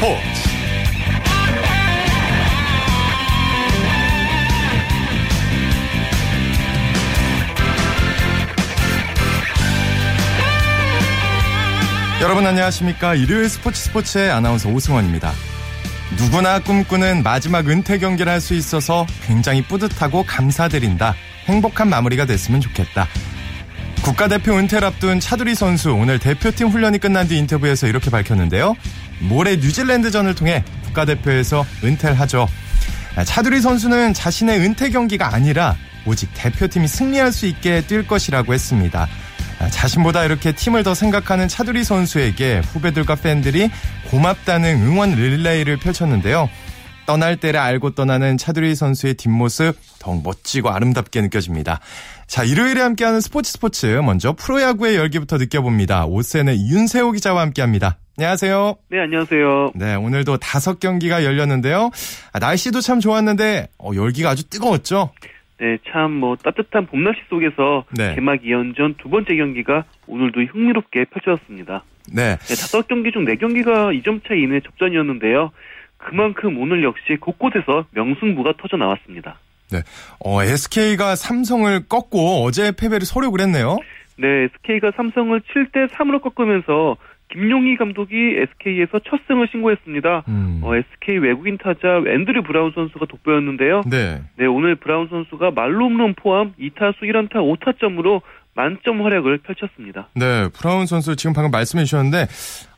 스포츠. 0.00 0.18
여러분 12.22 12.46
안녕하십니까? 12.46 13.14
일요일 13.14 13.50
스포츠 13.50 13.78
스포츠의 13.82 14.30
아나운서 14.30 14.70
오승원입니다. 14.70 15.32
누구나 16.18 16.60
꿈꾸는 16.60 17.22
마지막 17.22 17.68
은퇴 17.68 17.98
경기를 17.98 18.32
할 18.32 18.40
수 18.40 18.54
있어서 18.54 19.06
굉장히 19.26 19.62
뿌듯하고 19.62 20.22
감사드린다. 20.22 21.14
행복한 21.44 21.90
마무리가 21.90 22.24
됐으면 22.24 22.62
좋겠다. 22.62 23.06
국가대표 24.02 24.54
은퇴를 24.56 24.88
앞둔 24.88 25.20
차두리 25.20 25.54
선수 25.54 25.92
오늘 25.92 26.18
대표팀 26.18 26.68
훈련이 26.68 26.98
끝난 27.00 27.28
뒤 27.28 27.36
인터뷰에서 27.36 27.86
이렇게 27.86 28.10
밝혔는데요. 28.10 28.76
모레 29.20 29.56
뉴질랜드전을 29.56 30.34
통해 30.34 30.64
국가대표에서 30.84 31.64
은퇴를 31.84 32.18
하죠. 32.20 32.48
차두리 33.24 33.60
선수는 33.60 34.14
자신의 34.14 34.60
은퇴 34.60 34.90
경기가 34.90 35.34
아니라 35.34 35.76
오직 36.06 36.30
대표팀이 36.34 36.88
승리할 36.88 37.32
수 37.32 37.46
있게 37.46 37.82
뛸 37.82 38.06
것이라고 38.06 38.54
했습니다. 38.54 39.08
자신보다 39.70 40.24
이렇게 40.24 40.52
팀을 40.52 40.82
더 40.82 40.94
생각하는 40.94 41.46
차두리 41.46 41.84
선수에게 41.84 42.62
후배들과 42.72 43.16
팬들이 43.16 43.70
고맙다는 44.08 44.82
응원 44.82 45.10
릴레이를 45.10 45.76
펼쳤는데요. 45.76 46.48
떠날 47.06 47.36
때를 47.36 47.58
알고 47.60 47.90
떠나는 47.90 48.36
차두리 48.36 48.74
선수의 48.74 49.14
뒷모습 49.14 49.74
더욱 50.00 50.22
멋지고 50.22 50.70
아름답게 50.70 51.20
느껴집니다. 51.22 51.80
자, 52.26 52.44
일요일에 52.44 52.80
함께하는 52.80 53.20
스포츠 53.20 53.50
스포츠 53.52 53.86
먼저 54.04 54.32
프로야구의 54.32 54.96
열기부터 54.96 55.36
느껴봅니다. 55.38 56.06
오센의 56.06 56.56
윤세호 56.70 57.12
기자와 57.12 57.40
함께합니다. 57.42 57.98
안녕하세요. 58.18 58.76
네, 58.90 59.00
안녕하세요. 59.00 59.72
네, 59.74 59.94
오늘도 59.96 60.36
다섯 60.36 60.78
경기가 60.78 61.24
열렸는데요. 61.24 61.90
아, 62.32 62.38
날씨도 62.38 62.80
참 62.80 63.00
좋았는데 63.00 63.68
어, 63.78 63.90
열기가 63.94 64.30
아주 64.30 64.48
뜨거웠죠. 64.48 65.10
네, 65.58 65.78
참 65.90 66.10
뭐 66.20 66.36
따뜻한 66.36 66.86
봄날씨 66.86 67.20
속에서 67.28 67.84
네. 67.96 68.14
개막 68.14 68.40
2연전 68.42 68.96
두 68.98 69.10
번째 69.10 69.36
경기가 69.36 69.84
오늘도 70.06 70.40
흥미롭게 70.52 71.06
펼쳐졌습니다. 71.06 71.82
네. 72.12 72.36
네 72.36 72.54
다섯 72.54 72.86
경기 72.88 73.10
중 73.12 73.24
네 73.24 73.36
경기가 73.36 73.90
2점 73.90 74.20
차이 74.26 74.42
이내 74.42 74.60
접전이었는데요. 74.60 75.50
그만큼 76.08 76.58
오늘 76.58 76.82
역시 76.82 77.16
곳곳에서 77.20 77.86
명승부가 77.92 78.54
터져 78.58 78.76
나왔습니다. 78.76 79.38
네. 79.70 79.82
어, 80.24 80.42
SK가 80.42 81.14
삼성을 81.14 81.88
꺾고 81.88 82.44
어제 82.44 82.72
패배를 82.72 83.06
서력을 83.06 83.38
했네요. 83.40 83.78
네, 84.16 84.48
SK가 84.54 84.92
삼성을 84.96 85.40
7대 85.40 85.88
3으로 85.88 86.20
꺾으면서 86.20 86.96
김용희 87.32 87.76
감독이 87.76 88.14
SK에서 88.14 89.00
첫 89.08 89.20
승을 89.28 89.48
신고했습니다. 89.52 90.24
음. 90.28 90.60
어, 90.64 90.74
SK 90.74 91.18
외국인 91.18 91.58
타자 91.58 92.02
앤드류 92.06 92.42
브라운 92.42 92.72
선수가 92.74 93.06
돋보였는데요. 93.06 93.82
네. 93.86 94.20
네, 94.36 94.46
오늘 94.46 94.74
브라운 94.74 95.08
선수가 95.08 95.52
말로 95.52 95.84
홈런 95.84 96.14
포함 96.14 96.52
2타수 96.58 97.02
1안타 97.02 97.34
5타점으로 97.34 98.22
만점 98.54 99.02
활약을 99.02 99.38
펼쳤습니다. 99.38 100.08
네, 100.14 100.48
브라운 100.58 100.86
선수 100.86 101.14
지금 101.14 101.32
방금 101.32 101.52
말씀해 101.52 101.84
주셨는데 101.84 102.26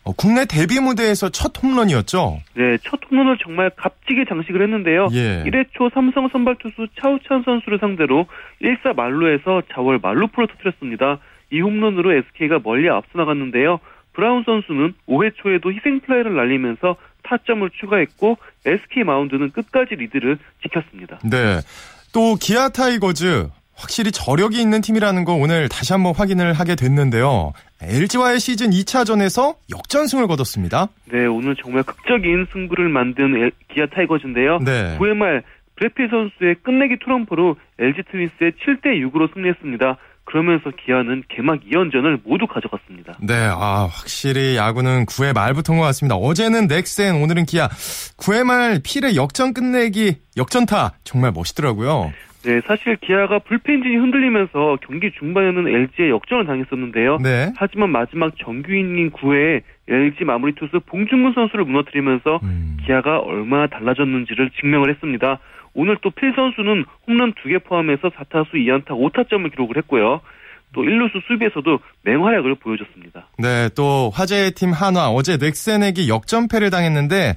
어, 0.04 0.12
국내 0.12 0.44
데뷔 0.44 0.80
무대에서 0.80 1.28
첫 1.28 1.52
홈런이었죠? 1.62 2.40
네, 2.54 2.76
첫 2.82 3.00
홈런을 3.08 3.38
정말 3.42 3.70
값지게 3.76 4.24
장식을 4.28 4.62
했는데요. 4.62 5.08
예. 5.12 5.44
1회 5.44 5.66
초 5.72 5.90
삼성 5.94 6.28
선발 6.28 6.56
투수 6.60 6.88
차우찬 7.00 7.44
선수를 7.44 7.78
상대로 7.78 8.26
1사 8.60 8.94
말로에서 8.96 9.62
자월 9.72 10.00
말루프를 10.02 10.48
터뜨렸습니다. 10.48 11.18
이 11.52 11.60
홈런으로 11.60 12.12
SK가 12.14 12.60
멀리 12.64 12.88
앞서 12.88 13.10
나갔는데요. 13.18 13.78
브라운 14.12 14.42
선수는 14.44 14.94
5회 15.08 15.32
초에도 15.36 15.72
희생 15.72 16.00
플레이를 16.00 16.34
날리면서 16.34 16.96
타점을 17.22 17.68
추가했고 17.80 18.38
SK 18.66 19.04
마운드는 19.04 19.52
끝까지 19.52 19.94
리드를 19.94 20.38
지켰습니다. 20.62 21.20
네. 21.24 21.60
또 22.12 22.34
기아 22.34 22.68
타이거즈 22.68 23.48
확실히 23.74 24.12
저력이 24.12 24.60
있는 24.60 24.80
팀이라는 24.80 25.24
거 25.24 25.34
오늘 25.34 25.68
다시 25.68 25.92
한번 25.92 26.14
확인을 26.14 26.52
하게 26.52 26.74
됐는데요. 26.74 27.52
LG와의 27.80 28.38
시즌 28.38 28.70
2차전에서 28.70 29.56
역전승을 29.70 30.26
거뒀습니다. 30.28 30.88
네, 31.10 31.26
오늘 31.26 31.56
정말 31.56 31.82
극적인 31.82 32.46
승부를 32.52 32.88
만든 32.88 33.50
기아 33.74 33.86
타이거즈인데요. 33.86 34.58
네. 34.60 34.96
9회 34.98 35.14
말 35.14 35.42
브렛 35.76 35.98
필 35.98 36.08
선수의 36.10 36.56
끝내기 36.62 36.96
투런포로 37.02 37.56
LG 37.78 38.02
트윈스의 38.10 38.52
7대 38.52 39.10
6으로 39.10 39.32
승리했습니다. 39.34 39.96
그러면서 40.24 40.70
기아는 40.70 41.24
개막 41.28 41.60
2연전을 41.60 42.20
모두 42.24 42.46
가져갔습니다. 42.46 43.18
네, 43.20 43.34
아, 43.34 43.88
확실히 43.90 44.56
야구는 44.56 45.06
9회 45.06 45.34
말부터인 45.34 45.80
것 45.80 45.84
같습니다. 45.86 46.14
어제는 46.14 46.68
넥센, 46.68 47.16
오늘은 47.16 47.44
기아. 47.46 47.68
9회 47.68 48.44
말 48.44 48.80
필의 48.84 49.16
역전 49.16 49.52
끝내기, 49.52 50.18
역전타. 50.36 50.92
정말 51.02 51.32
멋있더라고요. 51.32 52.12
네, 52.44 52.60
사실 52.66 52.96
기아가 52.96 53.38
불펜진이 53.38 53.96
흔들리면서 53.96 54.78
경기 54.86 55.12
중반에는 55.12 55.68
LG에 55.68 56.10
역전을 56.10 56.46
당했었는데요. 56.46 57.18
네. 57.22 57.52
하지만 57.56 57.90
마지막 57.90 58.32
정규 58.38 58.72
이닝 58.74 59.10
9회에 59.10 59.62
LG 59.88 60.24
마무리 60.24 60.54
투수 60.54 60.80
봉준근 60.86 61.32
선수를 61.34 61.64
무너뜨리면서 61.64 62.40
음. 62.42 62.76
기아가 62.84 63.18
얼마나 63.18 63.66
달라졌는지를 63.68 64.50
증명을 64.60 64.90
했습니다. 64.90 65.38
오늘 65.74 65.96
또 66.02 66.10
필 66.10 66.32
선수는 66.34 66.84
홈런 67.06 67.32
2개 67.32 67.62
포함해서 67.64 68.10
4타수 68.10 68.54
2안타 68.54 68.88
5타점을 68.88 69.50
기록을 69.52 69.76
했고요. 69.78 70.20
또 70.74 70.82
1루수 70.82 71.22
수비에서도 71.26 71.78
맹활약을 72.04 72.54
보여줬습니다. 72.56 73.26
네, 73.38 73.68
또 73.76 74.10
화제의 74.14 74.52
팀 74.52 74.72
한화 74.72 75.08
어제 75.10 75.36
넥센에게 75.36 76.08
역전패를 76.08 76.70
당했는데 76.70 77.34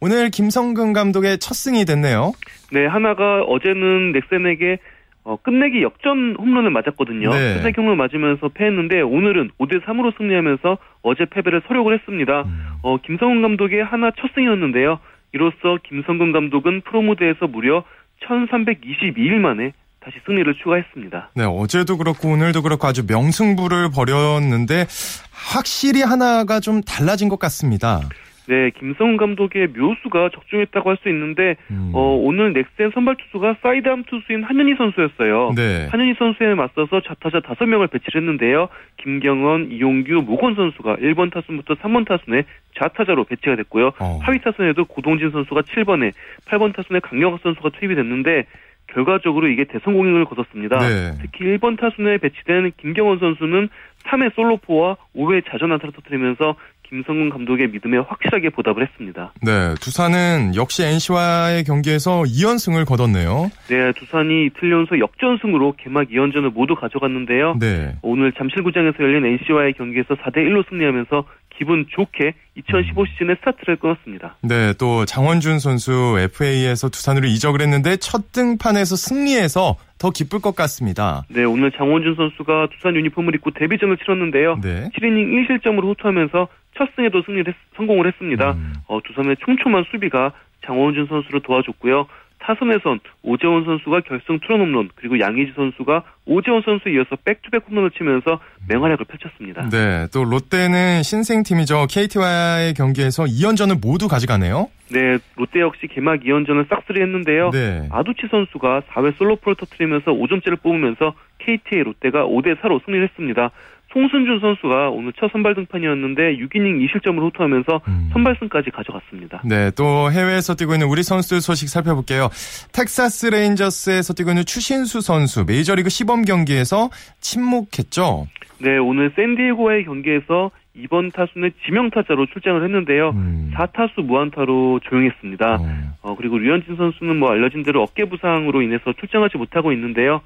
오늘 0.00 0.30
김성근 0.30 0.92
감독의 0.92 1.38
첫 1.38 1.54
승이 1.54 1.84
됐네요. 1.84 2.32
네, 2.72 2.86
하나가 2.86 3.42
어제는 3.42 4.12
넥센에게 4.12 4.78
어, 5.24 5.36
끝내기 5.36 5.82
역전 5.82 6.36
홈런을 6.38 6.70
맞았거든요. 6.70 7.30
네. 7.30 7.54
끝내기 7.54 7.80
홈런을 7.80 7.96
맞으면서 7.96 8.48
패했는데 8.48 9.00
오늘은 9.00 9.52
5대 9.58 9.82
3으로 9.84 10.16
승리하면서 10.18 10.78
어제 11.02 11.24
패배를 11.24 11.62
서력을 11.66 11.92
했습니다. 11.94 12.42
음. 12.42 12.66
어, 12.82 12.98
김성근 12.98 13.40
감독의 13.40 13.82
하나 13.82 14.10
첫 14.20 14.30
승이었는데요. 14.34 14.98
이로써 15.32 15.78
김성근 15.88 16.32
감독은 16.32 16.82
프로 16.82 17.00
무대에서 17.02 17.46
무려 17.46 17.84
1322일 18.28 19.36
만에 19.36 19.72
다시 20.00 20.18
승리를 20.26 20.54
추가했습니다. 20.62 21.30
네, 21.34 21.44
어제도 21.44 21.96
그렇고 21.96 22.28
오늘도 22.28 22.62
그렇고 22.62 22.86
아주 22.86 23.04
명승부를 23.08 23.88
벌였는데 23.90 24.86
확실히 25.32 26.02
하나가 26.02 26.60
좀 26.60 26.82
달라진 26.82 27.30
것 27.30 27.38
같습니다. 27.38 28.00
네, 28.46 28.70
김성근 28.70 29.16
감독의 29.16 29.68
묘수가 29.68 30.30
적중했다고 30.34 30.90
할 30.90 30.94
수 31.02 31.08
있는데 31.08 31.56
음. 31.70 31.90
어, 31.92 32.16
오늘 32.16 32.52
넥센 32.52 32.90
선발 32.92 33.16
투수가 33.16 33.56
사이드암 33.62 34.04
투수인 34.04 34.42
한현희 34.42 34.76
선수였어요. 34.76 35.52
네. 35.54 35.88
한현희 35.90 36.14
선수에 36.18 36.54
맞서서 36.54 37.00
좌타자 37.00 37.40
5명을 37.40 37.90
배치를 37.90 38.20
했는데요. 38.22 38.68
김경언, 38.98 39.70
이용규, 39.70 40.22
모건 40.26 40.54
선수가 40.54 40.96
1번 40.96 41.32
타순부터 41.32 41.74
3번 41.74 42.06
타순에 42.06 42.44
좌타자로 42.78 43.24
배치가 43.24 43.56
됐고요. 43.56 43.92
어. 43.98 44.18
하위 44.22 44.40
타순에도 44.40 44.84
고동진 44.84 45.30
선수가 45.30 45.62
7번에 45.62 46.12
8번 46.46 46.74
타순에 46.74 47.00
강경학 47.00 47.40
선수가 47.42 47.70
투입이 47.70 47.94
됐는데 47.94 48.46
결과적으로 48.88 49.48
이게 49.48 49.64
대성공을 49.64 50.24
거뒀습니다. 50.26 50.78
네. 50.78 51.18
특히 51.22 51.44
1번 51.46 51.78
타순에 51.78 52.18
배치된 52.18 52.72
김경언 52.76 53.18
선수는 53.18 53.68
3회 54.04 54.34
솔로포와 54.34 54.96
5회 55.16 55.42
자전 55.48 55.72
안타를 55.72 55.92
터뜨리면서 55.92 56.54
김성근 56.88 57.30
감독의 57.30 57.68
믿음에 57.70 57.98
확실하게 57.98 58.50
보답을 58.50 58.82
했습니다. 58.86 59.32
네, 59.42 59.74
두산은 59.80 60.54
역시 60.54 60.84
NC와의 60.84 61.64
경기에서 61.64 62.22
2연승을 62.22 62.86
거뒀네요. 62.86 63.50
네, 63.68 63.92
두산이 63.92 64.46
이틀 64.46 64.70
연속 64.70 64.98
역전승으로 64.98 65.74
개막 65.78 66.08
2연전을 66.08 66.52
모두 66.52 66.74
가져갔는데요. 66.74 67.56
네. 67.58 67.96
오늘 68.02 68.32
잠실구장에서 68.32 68.96
열린 69.00 69.24
NC와의 69.24 69.74
경기에서 69.74 70.14
4대 70.14 70.38
1로 70.38 70.68
승리하면서 70.68 71.24
기분 71.56 71.86
좋게 71.88 72.34
2015 72.56 73.06
시즌의 73.06 73.36
스타트를 73.36 73.76
끊었습니다. 73.76 74.36
네, 74.42 74.72
또 74.78 75.04
장원준 75.04 75.58
선수 75.58 76.16
FA에서 76.18 76.88
두산으로 76.88 77.26
이적을 77.26 77.60
했는데 77.60 77.96
첫 77.96 78.32
등판에서 78.32 78.96
승리해서 78.96 79.76
더 79.98 80.10
기쁠 80.10 80.40
것 80.40 80.56
같습니다. 80.56 81.22
네, 81.28 81.44
오늘 81.44 81.70
장원준 81.70 82.16
선수가 82.16 82.68
두산 82.72 82.96
유니폼을 82.96 83.34
입고 83.36 83.52
데뷔전을 83.52 83.96
치렀는데요. 83.98 84.58
네. 84.60 84.90
7이닝 84.96 85.62
1실점으로 85.62 85.84
호투하면서 85.84 86.48
첫 86.76 86.88
승에도 86.96 87.22
승리를 87.22 87.52
했, 87.52 87.56
성공을 87.76 88.06
했습니다. 88.06 88.52
음. 88.52 88.74
어, 88.88 89.00
두산의 89.02 89.36
촘촘한 89.44 89.84
수비가 89.90 90.32
장원준 90.64 91.06
선수를 91.06 91.40
도와줬고요. 91.40 92.06
타선에선 92.44 93.00
오재원 93.22 93.64
선수가 93.64 94.00
결승 94.00 94.38
투런 94.40 94.60
홈런 94.60 94.90
그리고 94.94 95.18
양의지 95.18 95.52
선수가 95.56 96.02
오재원 96.26 96.62
선수에 96.62 96.92
이어서 96.92 97.16
백투백 97.24 97.64
홈런을 97.68 97.90
치면서 97.92 98.38
맹활약을 98.68 99.06
펼쳤습니다. 99.06 99.68
네, 99.70 100.06
또 100.12 100.24
롯데는 100.24 101.02
신생팀이죠. 101.02 101.86
KT와의 101.88 102.74
경기에서 102.74 103.24
2연전을 103.24 103.80
모두 103.80 104.08
가져가네요. 104.08 104.68
네, 104.90 105.18
롯데 105.36 105.60
역시 105.60 105.86
개막 105.86 106.20
2연전을 106.20 106.68
싹쓸이 106.68 107.00
했는데요. 107.00 107.50
네. 107.50 107.88
아두치 107.90 108.28
선수가 108.30 108.82
4회 108.90 109.16
솔로포를 109.16 109.56
터트리면서 109.56 110.12
5점째를 110.12 110.60
뽑으면서 110.62 111.14
KT의 111.38 111.84
롯데가 111.84 112.26
5대 112.26 112.60
4로 112.60 112.84
승리를 112.84 113.08
했습니다. 113.08 113.50
송승준 113.94 114.40
선수가 114.40 114.90
오늘 114.90 115.12
첫 115.18 115.30
선발 115.30 115.54
등판이었는데 115.54 116.36
6이닝 116.38 116.84
2실점을 116.84 117.16
호투하면서 117.22 117.80
음. 117.86 118.10
선발승까지 118.12 118.70
가져갔습니다. 118.70 119.40
네, 119.44 119.70
또 119.76 120.10
해외에서 120.10 120.56
뛰고 120.56 120.72
있는 120.74 120.88
우리 120.88 121.04
선수들 121.04 121.40
소식 121.40 121.68
살펴볼게요. 121.68 122.28
텍사스 122.72 123.26
레인저스에서 123.26 124.12
뛰고 124.14 124.30
있는 124.30 124.44
추신수 124.44 125.00
선수 125.00 125.44
메이저리그 125.46 125.90
시범 125.90 126.22
경기에서 126.22 126.90
침묵했죠. 127.20 128.26
네, 128.58 128.78
오늘 128.78 129.12
샌디에고와의 129.14 129.84
경기에서 129.84 130.50
2번 130.74 131.12
타순 131.12 131.52
지명타자로 131.64 132.26
출장을 132.26 132.64
했는데요. 132.64 133.10
음. 133.10 133.52
4타수 133.54 134.02
무안타로 134.02 134.80
조용했습니다. 134.82 135.54
어. 135.54 135.66
어, 136.02 136.16
그리고 136.16 136.38
류현진 136.38 136.74
선수는 136.74 137.16
뭐 137.20 137.30
알려진 137.30 137.62
대로 137.62 137.82
어깨 137.82 138.06
부상으로 138.06 138.60
인해서 138.60 138.92
출장하지 138.98 139.38
못하고 139.38 139.70
있는데요. 139.72 140.20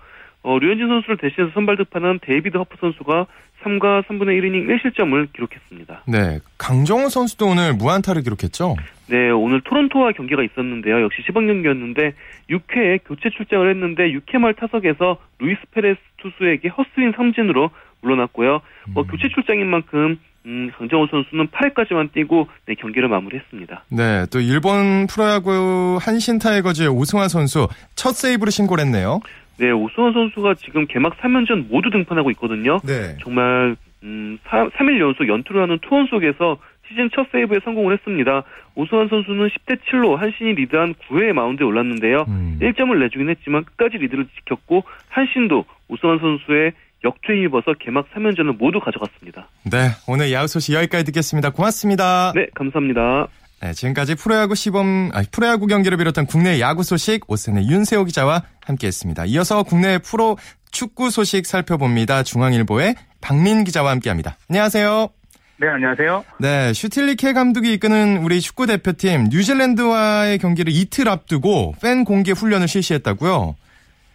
어, 0.48 0.58
류현진 0.58 0.88
선수를 0.88 1.18
대신해서 1.18 1.52
선발 1.52 1.76
등판한 1.76 2.20
데이비드 2.22 2.56
허프 2.56 2.78
선수가 2.80 3.26
3과 3.62 4.02
3분의 4.06 4.40
1이닝 4.40 4.66
1실점을 4.66 5.30
기록했습니다. 5.34 6.04
네. 6.08 6.38
강정호 6.56 7.10
선수도 7.10 7.48
오늘 7.48 7.74
무안타를 7.74 8.22
기록했죠? 8.22 8.76
네, 9.10 9.28
오늘 9.28 9.60
토론토와 9.60 10.12
경기가 10.12 10.42
있었는데요. 10.42 11.02
역시 11.02 11.20
시범 11.26 11.48
경기였는데 11.48 12.14
6회에 12.48 13.00
교체 13.04 13.28
출장을 13.28 13.68
했는데 13.68 14.10
6회 14.12 14.38
말 14.38 14.54
타석에서 14.54 15.18
루이스 15.38 15.60
페레스 15.72 16.00
투수에게 16.22 16.68
헛스윙 16.68 17.12
삼진으로 17.14 17.68
물러났고요. 18.00 18.54
어, 18.54 18.62
음. 18.88 18.92
어, 18.96 19.02
교체 19.02 19.28
출장인 19.28 19.66
만큼 19.66 20.18
음, 20.46 20.70
강정호 20.78 21.08
선수는 21.10 21.48
8회까지만 21.48 22.10
뛰고 22.12 22.48
네, 22.64 22.74
경기를 22.74 23.08
마무리했습니다. 23.08 23.84
네, 23.90 24.24
또 24.32 24.40
일본 24.40 25.06
프로야구 25.08 25.98
한신 26.00 26.38
타이거즈의 26.38 26.88
오승환 26.88 27.28
선수 27.28 27.68
첫 27.96 28.12
세이브를 28.12 28.50
신고를 28.50 28.84
했네요. 28.86 29.20
네, 29.58 29.70
오승환 29.70 30.12
선수가 30.12 30.54
지금 30.54 30.86
개막 30.86 31.18
3연전 31.18 31.68
모두 31.68 31.90
등판하고 31.90 32.30
있거든요. 32.32 32.78
네. 32.84 33.16
정말 33.22 33.76
음, 34.02 34.38
3, 34.44 34.70
3일 34.70 35.00
연속 35.00 35.28
연투를 35.28 35.62
하는 35.62 35.78
투원 35.82 36.06
속에서 36.06 36.58
시즌 36.88 37.10
첫 37.14 37.26
세이브에 37.32 37.58
성공을 37.64 37.92
했습니다. 37.94 38.44
오승환 38.74 39.08
선수는 39.08 39.48
10대 39.48 39.78
7로 39.90 40.16
한신이 40.16 40.54
리드한 40.54 40.94
9회 40.94 41.32
마운드에 41.32 41.66
올랐는데요. 41.66 42.24
음. 42.28 42.58
1점을 42.62 42.96
내주긴 42.98 43.28
했지만 43.28 43.64
끝까지 43.64 43.98
리드를 43.98 44.26
지켰고 44.38 44.84
한신도 45.08 45.64
오승환 45.88 46.18
선수의 46.18 46.72
역투에 47.04 47.42
입어서 47.44 47.74
개막 47.78 48.10
3연전을 48.12 48.56
모두 48.56 48.80
가져갔습니다. 48.80 49.48
네, 49.70 49.90
오늘 50.08 50.32
야구 50.32 50.46
소식 50.48 50.74
여기까지 50.74 51.04
듣겠습니다. 51.04 51.50
고맙습니다. 51.50 52.32
네, 52.34 52.46
감사합니다. 52.54 53.28
네, 53.60 53.72
지금까지 53.72 54.14
프로야구 54.14 54.54
시범, 54.54 55.10
아니, 55.12 55.26
프로야구 55.32 55.66
경기를 55.66 55.98
비롯한 55.98 56.26
국내 56.26 56.60
야구 56.60 56.84
소식 56.84 57.28
오센의 57.28 57.68
윤세호 57.68 58.04
기자와 58.04 58.42
함께했습니다. 58.64 59.24
이어서 59.26 59.64
국내 59.64 59.98
프로 59.98 60.36
축구 60.70 61.10
소식 61.10 61.44
살펴봅니다. 61.44 62.22
중앙일보의 62.22 62.94
박민 63.20 63.64
기자와 63.64 63.90
함께합니다. 63.90 64.36
안녕하세요. 64.48 65.08
네, 65.60 65.66
안녕하세요. 65.66 66.24
네, 66.38 66.72
슈틸리케 66.72 67.32
감독이 67.32 67.72
이끄는 67.72 68.18
우리 68.18 68.40
축구 68.40 68.66
대표팀 68.66 69.24
뉴질랜드와의 69.30 70.38
경기를 70.38 70.72
이틀 70.72 71.08
앞두고 71.08 71.74
팬 71.82 72.04
공개 72.04 72.30
훈련을 72.30 72.68
실시했다고요? 72.68 73.56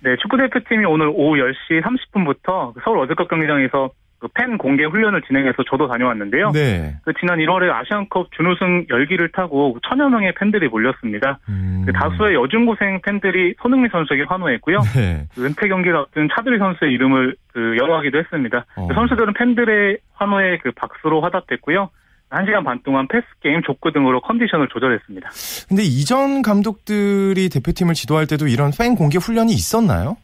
네, 0.03 0.15
축구 0.21 0.37
대표팀이 0.37 0.85
오늘 0.85 1.07
오후 1.09 1.35
10시 1.35 1.81
30분부터 1.83 2.73
서울 2.85 2.99
월드컵 2.99 3.27
경기장에서 3.27 3.89
그 3.89 4.02
팬 4.33 4.57
공개 4.57 4.83
훈련을 4.83 5.21
진행해서 5.23 5.63
저도 5.69 5.87
다녀왔는데요. 5.87 6.51
네. 6.51 6.95
그 7.03 7.13
지난 7.19 7.39
1월에 7.39 7.71
아시안컵 7.71 8.31
준우승 8.35 8.85
열기를 8.89 9.31
타고 9.31 9.77
천여 9.87 10.09
명의 10.09 10.33
팬들이 10.33 10.67
몰렸습니다. 10.67 11.39
음. 11.49 11.83
그 11.85 11.93
다수의 11.93 12.35
여중고생 12.35 13.01
팬들이 13.01 13.55
손흥민 13.61 13.89
선수에게 13.91 14.23
환호했고요. 14.23 14.79
네. 14.95 15.27
그 15.33 15.45
은퇴 15.45 15.67
경기를 15.67 15.97
앞둔 15.97 16.29
차두리 16.33 16.57
선수의 16.59 16.93
이름을 16.93 17.35
그 17.53 17.77
영어하기도 17.77 18.17
했습니다. 18.17 18.65
어. 18.75 18.87
그 18.87 18.93
선수들은 18.93 19.33
팬들의 19.33 19.97
환호에 20.13 20.57
그 20.59 20.71
박수로 20.71 21.21
화답했고요. 21.21 21.89
1시간 22.33 22.65
반 22.65 22.79
동안 22.83 23.07
패스게임, 23.07 23.61
족구 23.63 23.91
등으로 23.91 24.19
컨디션을 24.21 24.67
조절했습니다. 24.69 25.29
근데 25.69 25.83
이전 25.83 26.41
감독들이 26.41 27.49
대표팀을 27.49 27.93
지도할 27.93 28.25
때도 28.25 28.47
이런 28.47 28.71
팬 28.77 28.95
공개 28.95 29.19
훈련이 29.19 29.53
있었나요? 29.53 30.17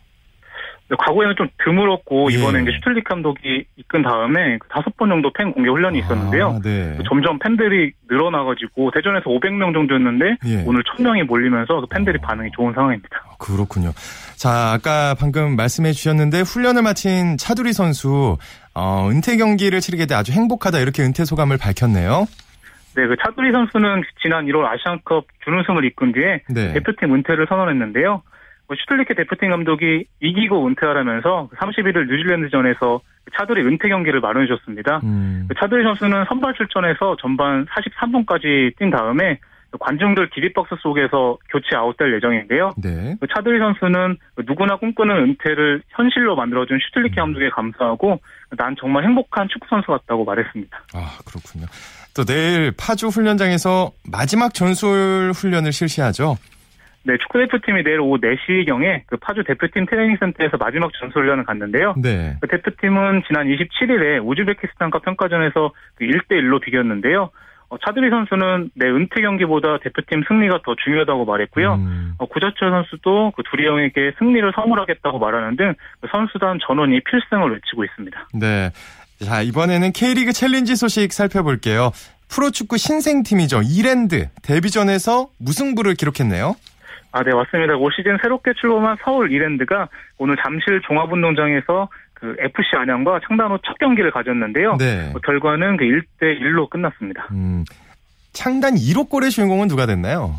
과거에는 0.98 1.36
좀 1.38 1.48
드물었고 1.64 2.32
예. 2.32 2.36
이번에 2.38 2.64
이제 2.64 2.72
슈틸리케 2.72 3.04
감독이 3.04 3.66
이끈 3.76 4.02
다음에 4.02 4.58
그 4.58 4.68
다섯 4.70 4.96
번 4.98 5.10
정도 5.10 5.32
팬 5.34 5.52
공개 5.52 5.70
훈련이 5.70 6.02
아, 6.02 6.06
있었는데요. 6.06 6.50
아, 6.50 6.60
네. 6.64 6.98
점점 7.08 7.38
팬들이 7.40 7.92
늘어나가지고 8.10 8.92
대전에서 8.92 9.26
500명 9.26 9.74
정도였는데 9.74 10.26
예. 10.48 10.64
오늘 10.66 10.82
1000명이 10.84 11.26
몰리면서 11.26 11.82
그 11.82 11.88
팬들이 11.88 12.18
어. 12.24 12.28
반응이 12.28 12.50
좋은 12.56 12.74
상황입니다. 12.74 13.10
아, 13.30 13.36
그렇군요. 13.38 13.92
자 14.36 14.74
아까 14.74 15.16
방금 15.20 15.56
말씀해 15.56 15.92
주셨는데 15.92 16.42
훈련을 16.42 16.82
마친 16.82 17.38
차두리 17.38 17.74
선수 17.74 18.38
어, 18.74 19.10
은퇴 19.10 19.38
경기를 19.38 19.82
치르게 19.82 20.08
돼 20.08 20.16
아주 20.16 20.32
행복하다 20.32 20.80
이렇게 20.80 21.04
은퇴 21.04 21.24
소감을 21.26 21.58
밝혔네요. 21.58 22.26
네, 22.96 23.08
그 23.08 23.16
차두리 23.24 23.52
선수는 23.52 24.04
지난 24.22 24.46
1월 24.48 24.66
아시안컵 24.66 25.28
준우승을 25.46 25.86
이끈 25.86 26.12
뒤에 26.12 26.42
네. 26.50 26.74
대표팀 26.74 27.14
은퇴를 27.14 27.46
선언했는데요. 27.48 28.24
뭐 28.70 28.78
슈틀리케 28.80 29.16
대표팀 29.16 29.50
감독이 29.50 30.06
이기고 30.22 30.68
은퇴하라면서 30.68 31.50
31일 31.58 32.08
뉴질랜드전에서 32.08 33.02
차두리 33.36 33.64
은퇴 33.64 33.90
경기를 33.90 34.22
마련해줬습니다. 34.22 35.02
음. 35.04 35.48
차두리 35.60 35.84
선수는 35.84 36.26
선발 36.30 36.54
출전해서 36.54 37.18
전반 37.20 37.66
43분까지 37.66 38.78
뛴 38.78 38.92
다음에 38.92 39.40
관중들 39.80 40.30
기립박수 40.30 40.78
속에서 40.82 41.38
교체 41.50 41.76
아웃될 41.76 42.16
예정인데요. 42.16 42.74
네. 42.78 43.16
차두리 43.34 43.58
선수는 43.60 44.18
누구나 44.48 44.78
꿈꾸는 44.78 45.16
은퇴를 45.16 45.82
현실로 45.90 46.36
만들어준 46.36 46.78
슈틸리케 46.80 47.20
음. 47.22 47.34
감독에 47.34 47.50
감사하고 47.50 48.20
난 48.56 48.76
정말 48.80 49.04
행복한 49.04 49.48
축구 49.52 49.66
선수 49.68 49.88
같다고 49.88 50.26
말했습니다. 50.26 50.78
아 50.94 51.18
그렇군요. 51.26 51.66
또 52.16 52.24
내일 52.24 52.72
파주 52.78 53.08
훈련장에서 53.08 53.92
마지막 54.12 54.54
전술 54.54 55.32
훈련을 55.34 55.72
실시하죠. 55.72 56.38
네, 57.04 57.18
축구 57.18 57.40
대표팀이 57.40 57.84
내일 57.84 58.00
오후 58.02 58.20
4시경에 58.20 59.02
그 59.08 59.18
파주 59.18 59.44
대표팀 59.46 59.86
트레이닝 59.86 60.18
센터에서 60.20 60.58
마지막 60.58 60.92
전술훈련을 61.00 61.46
갖는데요. 61.46 61.96
네. 61.98 62.36
그 62.42 62.48
대표팀은 62.48 63.24
지난 63.28 63.48
27일에 63.48 64.26
우즈베키스탄과 64.26 65.00
평가전에서 65.00 65.72
그 65.96 66.06
1대 66.06 66.32
1로 66.42 66.62
비겼는데요. 66.62 67.30
어, 67.72 67.78
차두리 67.86 68.10
선수는 68.10 68.72
내 68.74 68.88
은퇴 68.88 69.22
경기보다 69.22 69.78
대표팀 69.84 70.24
승리가 70.28 70.62
더 70.66 70.76
중요하다고 70.84 71.26
말했고요. 71.26 71.76
음. 71.76 72.14
어, 72.18 72.26
구자철 72.26 72.72
선수도 72.72 73.32
그 73.36 73.44
두리 73.50 73.68
형에게 73.68 74.14
승리를 74.18 74.52
선물하겠다고 74.56 75.20
말하는 75.20 75.56
등 75.56 75.76
그 76.02 76.08
선수단 76.12 76.58
전원이 76.66 77.02
필승을 77.02 77.52
외치고 77.54 77.84
있습니다. 77.84 78.28
네. 78.34 78.72
자, 79.24 79.42
이번에는 79.42 79.92
K리그 79.92 80.34
챌린지 80.34 80.76
소식 80.76 81.12
살펴볼게요. 81.14 81.92
프로축구 82.30 82.78
신생팀이죠. 82.78 83.62
이랜드 83.64 84.30
데뷔전에서 84.44 85.30
무승부를 85.40 85.96
기록했네요. 85.96 86.56
아, 87.12 87.24
네, 87.24 87.34
맞습니다. 87.34 87.76
올 87.76 87.92
시즌 87.96 88.18
새롭게 88.22 88.54
출범한 88.60 88.96
서울 89.04 89.32
이랜드가 89.32 89.88
오늘 90.18 90.36
잠실 90.44 90.80
종합운동장에서 90.82 91.90
그 92.14 92.36
FC 92.40 92.76
안양과 92.76 93.20
창단 93.28 93.52
후 93.52 93.58
첫 93.66 93.78
경기를 93.80 94.12
가졌는데요. 94.12 94.76
네. 94.78 95.10
뭐 95.12 95.22
결과는 95.22 95.78
그 95.78 95.86
1대 95.86 96.40
1로 96.42 96.70
끝났습니다. 96.70 97.28
음, 97.32 97.64
창단 98.34 98.76
1호 98.76 99.10
골의 99.10 99.32
주인공은 99.32 99.68
누가 99.70 99.86
됐나요? 99.86 100.36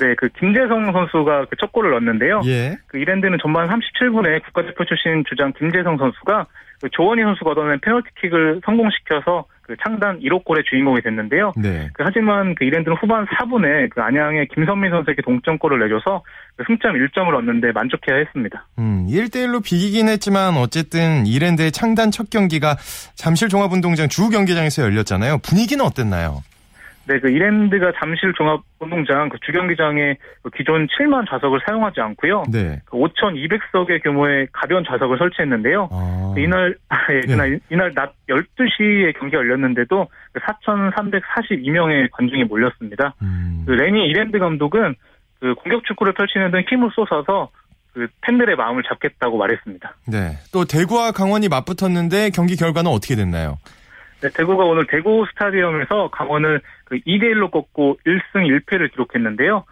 네, 0.00 0.14
그 0.16 0.28
김재성 0.30 0.90
선수가 0.90 1.44
그 1.46 1.56
첫 1.60 1.70
골을 1.70 1.90
넣었는데요. 1.92 2.40
예. 2.46 2.76
그 2.88 2.98
이랜드는 2.98 3.38
전반 3.40 3.68
37분에 3.68 4.42
국가대표 4.44 4.84
출신 4.84 5.22
주장 5.28 5.52
김재성 5.52 5.96
선수가 5.98 6.46
그 6.80 6.88
조원희 6.90 7.22
선수가 7.22 7.50
얻어낸 7.50 7.78
페널티킥을 7.80 8.62
성공시켜서 8.64 9.44
그 9.62 9.76
창단 9.82 10.20
1호 10.20 10.44
골의 10.44 10.64
주인공이 10.68 11.00
됐는데요. 11.02 11.52
네. 11.56 11.88
그 11.94 12.02
하지만 12.04 12.54
그 12.54 12.64
이랜드는 12.64 12.96
후반 13.00 13.24
4분에 13.26 13.88
그 13.90 14.00
안양의 14.00 14.48
김선민 14.48 14.90
선수에게 14.90 15.22
동점골을 15.22 15.78
내줘서 15.78 16.22
그 16.56 16.64
승점 16.66 16.94
1점을 16.94 17.34
얻는데 17.34 17.72
만족해야 17.72 18.18
했습니다. 18.18 18.66
음, 18.78 19.06
1대1로 19.08 19.62
비기긴 19.62 20.08
했지만 20.08 20.56
어쨌든 20.56 21.26
이랜드의 21.26 21.72
창단 21.72 22.10
첫 22.10 22.28
경기가 22.30 22.76
잠실 23.14 23.48
종합운동장 23.48 24.08
주 24.08 24.28
경기장에서 24.28 24.82
열렸잖아요. 24.82 25.38
분위기는 25.38 25.84
어땠나요? 25.84 26.42
네, 27.06 27.18
그 27.18 27.30
이랜드가 27.30 27.92
잠실 27.98 28.32
종합운동장 28.34 29.28
그 29.28 29.38
주경기장에 29.44 30.16
그 30.42 30.50
기존 30.50 30.86
7만 30.86 31.28
좌석을 31.28 31.60
사용하지 31.66 32.00
않고요. 32.00 32.44
네. 32.50 32.80
그 32.84 32.96
5,200석의 32.96 34.02
규모의 34.02 34.46
가벼운 34.52 34.84
좌석을 34.84 35.18
설치했는데요. 35.18 35.88
아. 35.90 36.32
그 36.34 36.40
이날 36.40 36.76
예, 37.10 37.20
네. 37.26 37.32
이날, 37.32 37.60
이날 37.70 37.92
낮 37.94 38.14
12시에 38.28 39.18
경기가 39.18 39.40
열렸는데도 39.40 40.06
4,342명의 40.34 42.04
그 42.04 42.08
관중이 42.12 42.44
몰렸습니다. 42.44 43.14
음. 43.22 43.64
그 43.66 43.72
레니 43.72 44.06
이랜드 44.06 44.38
감독은 44.38 44.94
그 45.40 45.54
공격 45.54 45.84
축구를 45.84 46.12
펼치는 46.14 46.52
등 46.52 46.62
힘을 46.68 46.90
쏟아서 46.94 47.50
그 47.92 48.06
팬들의 48.22 48.56
마음을 48.56 48.82
잡겠다고 48.88 49.36
말했습니다. 49.36 49.96
네. 50.06 50.38
또 50.52 50.64
대구와 50.64 51.12
강원이 51.12 51.48
맞붙었는데 51.48 52.30
경기 52.30 52.56
결과는 52.56 52.90
어떻게 52.90 53.16
됐나요? 53.16 53.58
네, 54.22 54.28
대구가 54.32 54.64
오늘 54.64 54.86
대구 54.86 55.24
스타디움에서 55.30 56.08
강원을 56.10 56.60
그 56.84 56.96
2대1로 57.00 57.50
꺾고 57.50 57.98
1승 58.06 58.46
1패를 58.64 58.90
기록했는데요. 58.92 59.64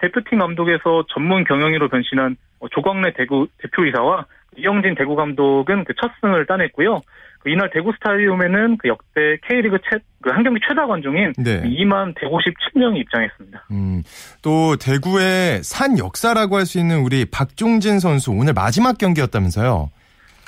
대표팀 0.00 0.38
감독에서 0.38 1.04
전문 1.12 1.44
경영인으로 1.44 1.88
변신한 1.88 2.36
조광래 2.72 3.12
대구 3.14 3.46
대표이사와 3.58 4.26
이영진 4.56 4.94
대구 4.94 5.16
감독은 5.16 5.84
그 5.84 5.94
첫 6.00 6.10
승을 6.20 6.46
따냈고요. 6.46 7.00
그 7.40 7.50
이날 7.50 7.70
대구 7.70 7.92
스타디움에는 7.92 8.78
그 8.78 8.88
역대 8.88 9.36
K리그 9.46 9.78
최, 9.88 9.98
그한 10.22 10.42
경기 10.44 10.60
최다 10.66 10.86
관중인 10.86 11.32
네. 11.38 11.62
2만 11.62 12.14
157명이 12.14 12.96
입장했습니다. 12.98 13.64
음, 13.70 14.02
또 14.42 14.76
대구의 14.76 15.62
산 15.62 15.98
역사라고 15.98 16.56
할 16.56 16.64
수 16.66 16.78
있는 16.78 17.00
우리 17.00 17.24
박종진 17.26 18.00
선수 18.00 18.32
오늘 18.32 18.52
마지막 18.54 18.96
경기였다면서요? 18.98 19.90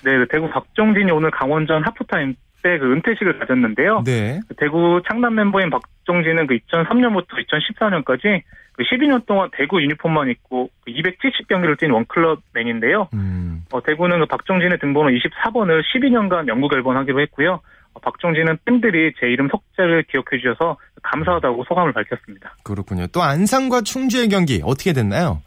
네, 0.04 0.18
그 0.18 0.26
대구 0.30 0.48
박종진이 0.50 1.10
오늘 1.10 1.30
강원전 1.30 1.84
하프타임 1.84 2.34
때 2.66 2.78
그 2.78 2.92
은퇴식을 2.92 3.38
가졌는데요. 3.38 4.02
네. 4.04 4.40
그 4.48 4.54
대구 4.56 5.00
창단 5.08 5.34
멤버인 5.34 5.70
박종진은 5.70 6.48
그 6.48 6.58
2003년부터 6.58 7.28
2014년까지 7.46 8.42
그 8.72 8.82
12년 8.82 9.24
동안 9.26 9.48
대구 9.56 9.80
유니폼만 9.80 10.28
입고 10.30 10.68
270경기를 10.88 11.78
그뛴 11.78 11.92
원클럽맨인데요. 11.92 13.08
음. 13.14 13.64
어, 13.72 13.82
대구는 13.82 14.18
그 14.18 14.26
박종진의 14.26 14.78
등번호 14.80 15.10
24번을 15.10 15.82
12년간 15.82 16.48
영구 16.48 16.68
결번하기로 16.68 17.20
했고요. 17.20 17.60
어, 17.94 18.00
박종진은 18.00 18.58
팬들이 18.64 19.12
제 19.20 19.28
이름 19.28 19.48
석자를 19.48 20.04
기억해 20.10 20.42
주셔서 20.42 20.76
감사하다고 21.02 21.64
소감을 21.68 21.92
밝혔습니다. 21.92 22.56
그렇군요. 22.64 23.06
또 23.12 23.22
안산과 23.22 23.82
충주의 23.82 24.28
경기 24.28 24.60
어떻게 24.64 24.92
됐나요? 24.92 25.40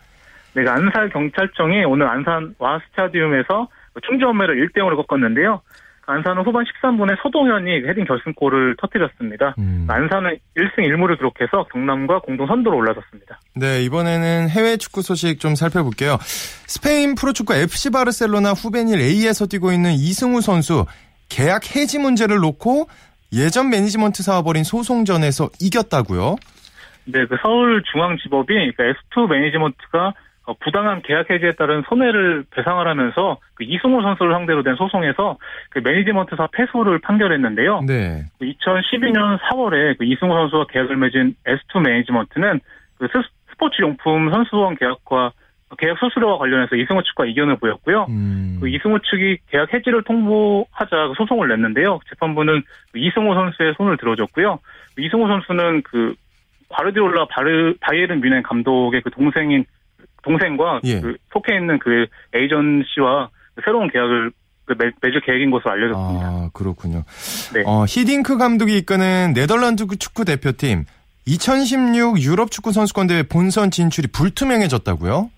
네, 0.54 0.64
그 0.64 0.72
안산 0.72 1.10
경찰청이 1.10 1.84
오늘 1.84 2.08
안산 2.08 2.56
와 2.58 2.80
스타디움에서 2.90 3.68
충주 4.08 4.26
험멜을 4.28 4.70
1대0으로 4.70 5.06
꺾었는데요. 5.06 5.62
안산은 6.10 6.44
후반 6.44 6.66
13분에 6.66 7.22
서동현이 7.22 7.88
헤딩 7.88 8.06
결승골을 8.06 8.78
터뜨렸습니다. 8.80 9.54
음. 9.60 9.86
안산은 9.88 10.38
1승 10.58 10.80
1무를 10.80 11.18
기록해서 11.18 11.66
경남과 11.72 12.20
공동 12.22 12.48
선두로 12.48 12.78
올라섰습니다. 12.78 13.40
네, 13.56 13.84
이번에는 13.84 14.50
해외 14.50 14.78
축구 14.78 15.04
소식 15.04 15.40
좀 15.40 15.54
살펴볼게요. 15.54 16.18
스페인 16.68 17.14
프로축구 17.14 17.54
FC 17.54 17.92
바르셀로나 17.92 18.54
후배닐 18.54 19.00
A에서 19.00 19.46
뛰고 19.46 19.72
있는 19.72 19.92
이승우 19.92 20.42
선수 20.42 20.86
계약 21.30 21.76
해지 21.76 22.00
문제를 22.00 22.38
놓고 22.38 22.88
예전 23.32 23.70
매니지먼트사와 23.70 24.24
벌인 24.24 24.64
소송전에서 24.64 25.50
이겼다고요? 25.62 26.38
네, 27.06 27.26
그 27.28 27.38
서울중앙지법이 27.42 28.54
그러니까 28.54 28.84
S2 28.84 29.30
매니지먼트가 29.30 30.08
어, 30.08 30.14
부당한 30.60 31.02
계약 31.02 31.30
해지에 31.30 31.52
따른 31.52 31.84
손해를 31.88 32.44
배상을 32.52 32.86
하면서 32.88 33.38
그 33.56 33.64
이승우 33.64 34.02
선수를 34.02 34.34
상대로 34.34 34.64
된 34.64 34.76
소송에서 34.76 35.38
그 35.70 35.80
매니지먼트사 35.80 36.48
패소를 36.52 37.00
판결했는데요. 37.00 37.82
네. 37.88 38.24
2012년 38.42 39.40
4월에 39.40 39.98
그 39.98 40.06
이승우 40.06 40.34
선수와 40.34 40.66
계약을 40.70 40.96
맺은 40.98 41.36
S2 41.46 41.82
매니지먼트는 41.82 42.60
그 42.98 43.08
스포츠 43.52 43.82
용품 43.82 44.32
선수원 44.32 44.76
계약과 44.76 45.32
계약 45.78 46.00
수수료와 46.00 46.38
관련해서 46.40 46.76
이승우 46.76 47.04
측과 47.04 47.26
이견을 47.26 47.58
보였고요. 47.58 48.08
음. 48.10 48.58
그 48.60 48.68
이승우 48.70 49.00
측이 49.02 49.38
계약 49.50 49.72
해지를 49.74 50.04
통보하자 50.04 51.10
그 51.10 51.14
소송을 51.18 51.48
냈는데요. 51.50 52.00
재판부는 52.10 52.64
그 52.92 53.00
이승우 53.00 53.34
선수의 53.36 53.76
손을 53.78 53.98
들어줬고요. 53.98 54.60
이승우 54.98 55.28
선수는 55.28 55.84
그 55.84 56.16
과르디올라 56.70 57.28
바르, 57.30 57.74
바이에른 57.82 58.22
뮌헨 58.22 58.44
감독의 58.44 59.02
그 59.02 59.12
동생인 59.12 59.66
동생과 60.24 60.82
예. 60.84 61.02
그 61.02 61.18
속해 61.32 61.56
있는 61.56 61.80
그 61.80 62.08
에이전시와 62.34 63.30
새로운 63.64 63.90
계약을 63.90 64.32
그 64.66 64.76
매, 64.78 64.92
맺을 65.02 65.22
계획인 65.22 65.52
것으로 65.52 65.72
알려졌습니다. 65.72 66.26
아, 66.26 66.50
그렇군요. 66.54 67.04
네. 67.54 67.64
어, 67.66 67.86
히딩크 67.88 68.38
감독이 68.38 68.78
이끄는 68.78 69.34
네덜란드 69.34 69.86
축구 69.98 70.26
대표팀 70.26 70.86
2016 71.26 72.22
유럽 72.22 72.52
축구 72.52 72.72
선수권 72.72 73.08
대회 73.08 73.24
본선 73.24 73.72
진출이 73.72 74.10
불투명해졌다고요? 74.14 75.32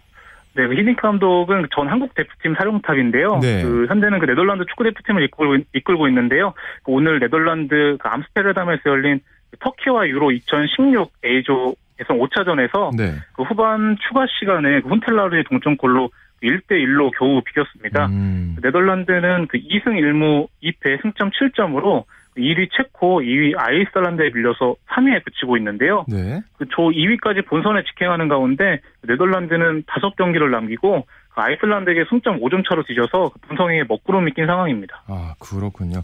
네, 0.53 0.67
그 0.67 0.73
히딩크 0.73 1.01
감독은 1.01 1.67
전 1.73 1.87
한국 1.87 2.13
대표팀 2.13 2.55
사령탑인데요. 2.55 3.39
네. 3.41 3.63
그 3.63 3.85
현재는 3.87 4.19
그 4.19 4.25
네덜란드 4.25 4.65
축구 4.65 4.83
대표팀을 4.83 5.23
이끌고, 5.23 5.63
이끌고 5.73 6.07
있는데요. 6.09 6.53
그 6.83 6.91
오늘 6.91 7.19
네덜란드 7.19 7.97
그 7.99 8.07
암스테르담에서 8.07 8.81
열린 8.85 9.21
터키와 9.59 10.07
유로 10.07 10.31
2016 10.31 11.11
A조 11.23 11.75
예선 12.01 12.17
5차전에서 12.17 12.95
네. 12.97 13.15
그 13.33 13.43
후반 13.43 13.95
추가 14.07 14.25
시간에 14.39 14.81
그 14.81 14.89
훈텔라르의 14.89 15.43
동점골로 15.45 16.09
1대1로 16.43 17.11
겨우 17.17 17.41
비겼습니다. 17.41 18.07
음. 18.07 18.57
네덜란드는 18.61 19.47
그 19.47 19.57
2승 19.59 19.85
1무 19.85 20.47
2패 20.63 21.01
승점 21.01 21.29
7점으로 21.29 22.05
1위 22.37 22.69
체코, 22.75 23.19
2위 23.19 23.53
아이슬란드에 23.57 24.31
밀려서 24.33 24.75
3위에 24.89 25.23
그치고 25.23 25.57
있는데요. 25.57 26.05
네. 26.07 26.41
그조 26.57 26.89
2위까지 26.89 27.45
본선에 27.45 27.83
직행하는 27.83 28.27
가운데 28.29 28.79
네덜란드는 29.03 29.83
5경기를 29.83 30.49
남기고 30.49 31.05
그 31.05 31.20
아이슬란드에게 31.35 32.05
승점 32.09 32.39
5점 32.39 32.67
차로 32.67 32.83
뒤져서 32.83 33.31
그 33.33 33.47
분성에 33.47 33.83
먹구름이 33.87 34.33
낀 34.33 34.45
상황입니다. 34.47 35.03
아 35.07 35.33
그렇군요. 35.39 36.01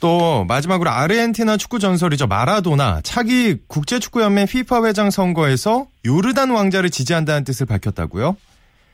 또 0.00 0.44
마지막으로 0.44 0.90
아르헨티나 0.90 1.56
축구 1.56 1.78
전설이죠 1.78 2.26
마라도나 2.26 3.00
차기 3.02 3.58
국제축구연맹 3.66 4.44
FIFA 4.44 4.84
회장 4.86 5.10
선거에서 5.10 5.86
요르단 6.06 6.50
왕자를 6.50 6.90
지지한다는 6.90 7.44
뜻을 7.44 7.66
밝혔다고요? 7.66 8.36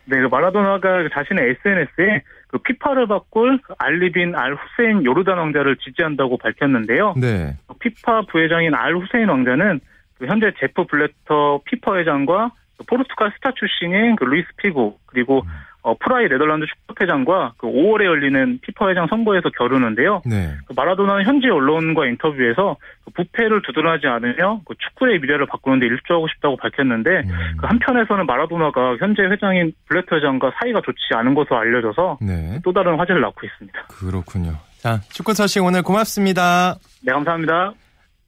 네, 0.07 0.21
그 0.21 0.27
마라도나가 0.27 1.09
자신의 1.13 1.57
SNS에 1.65 2.23
그 2.49 2.59
피파를 2.59 3.09
바꿀 3.09 3.61
알리 3.79 4.11
빈 4.11 4.35
알 4.37 4.55
후세인 4.55 5.05
요르단 5.05 5.37
왕자를 5.37 5.77
지지한다고 5.79 6.39
밝혔는데요. 6.39 7.15
네. 7.17 7.57
피파 7.81 8.23
부회장인 8.31 8.75
알 8.75 8.95
후세인 8.95 9.29
왕자는 9.29 9.81
그 10.19 10.27
현재 10.27 10.53
제프 10.61 10.87
블래터 10.87 11.61
피파 11.65 11.99
회장과 11.99 12.53
포르투갈 12.87 13.33
스타 13.37 13.53
출신인 13.53 14.17
그 14.17 14.25
루이스 14.25 14.49
피고 14.57 14.99
그리고 15.07 15.43
음. 15.45 15.51
어, 15.87 15.95
프라이 16.01 16.29
네덜란드 16.29 16.67
축구회장과 16.67 17.53
그 17.59 17.69
5월에 17.69 18.07
열리는 18.07 18.59
피파 18.61 18.89
회장 18.89 19.07
선거에서 19.07 19.51
겨루는데요. 19.51 20.21
네. 20.27 20.53
그 20.67 20.73
마라도나는 20.75 21.25
현지 21.25 21.47
언론과 21.47 22.07
인터뷰에서 22.07 22.77
그 23.05 23.13
부패를 23.13 23.63
두둔하지 23.63 24.09
않으며 24.09 24.63
그 24.67 24.75
축구의 24.77 25.21
미래를 25.21 25.47
바꾸는데 25.47 25.87
일조하고 25.87 26.27
싶다고 26.27 26.57
밝혔는데 26.57 27.11
음. 27.11 27.57
그 27.59 27.67
한편에서는 27.69 28.27
마라도나가 28.27 28.97
현재 28.99 29.23
회장인 29.23 29.73
블레트 29.89 30.13
회장과 30.13 30.55
사이가 30.59 30.81
좋지 30.85 31.15
않은 31.15 31.35
것으로 31.35 31.57
알려져서 31.57 32.19
네. 32.21 32.61
또 32.65 32.73
다른 32.73 32.99
화제를 32.99 33.21
낳고 33.21 33.47
있습니다. 33.47 33.87
그렇군요. 33.87 34.57
자, 34.79 34.99
축구 35.11 35.35
소식 35.35 35.63
오늘 35.63 35.83
고맙습니다. 35.83 36.75
네, 37.03 37.13
감사합니다. 37.13 37.75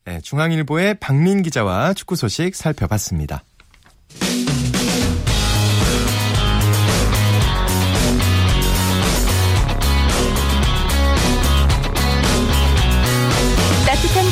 네, 0.05 0.21
중앙일보의 0.21 0.99
박민 1.01 1.43
기자와 1.43 1.95
축구 1.95 2.15
소식 2.15 2.55
살펴봤습니다. 2.55 3.43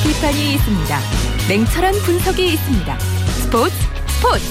비판이 0.07 0.55
있습니다. 0.55 0.99
냉철한 1.49 1.95
분석이 2.05 2.55
있습니다. 2.55 2.99
스포츠 2.99 3.75
스포츠 4.07 4.45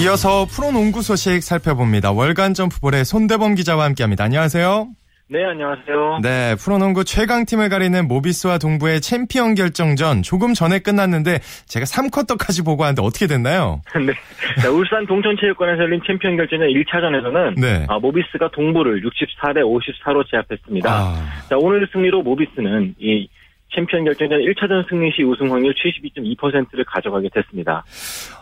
이어서 0.00 0.46
프로농구 0.50 1.02
소식 1.02 1.42
살펴봅니다. 1.42 2.12
월간 2.12 2.54
점프볼의 2.54 3.04
손대범 3.04 3.54
기자와 3.54 3.84
함께합니다. 3.84 4.24
안녕하세요. 4.24 4.88
네, 5.32 5.42
안녕하세요. 5.46 6.18
네, 6.22 6.54
프로농구 6.56 7.04
최강팀을 7.04 7.70
가리는 7.70 8.06
모비스와 8.06 8.58
동부의 8.58 9.00
챔피언 9.00 9.54
결정전 9.54 10.20
조금 10.20 10.52
전에 10.52 10.78
끝났는데 10.78 11.38
제가 11.64 11.86
3쿼터까지 11.86 12.62
보고 12.62 12.82
왔는데 12.82 13.00
어떻게 13.00 13.26
됐나요? 13.26 13.80
네. 13.96 14.12
자, 14.60 14.68
울산 14.70 15.06
동천체육관에서 15.06 15.84
열린 15.84 16.02
챔피언 16.06 16.36
결정전 16.36 16.68
1차전에서는 16.68 17.58
네. 17.58 17.86
아, 17.88 17.98
모비스가 17.98 18.50
동부를 18.50 19.00
64대 19.00 19.62
54로 19.62 20.22
제압했습니다. 20.30 20.92
아... 20.92 21.14
자, 21.48 21.56
오늘 21.56 21.88
승리로 21.90 22.20
모비스는 22.22 22.96
이 22.98 23.26
챔피언 23.74 24.04
결정전 24.04 24.40
1차전 24.40 24.88
승리 24.88 25.10
시 25.12 25.22
우승 25.22 25.50
확률 25.52 25.74
72.2%를 25.74 26.84
가져가게 26.84 27.28
됐습니다. 27.34 27.84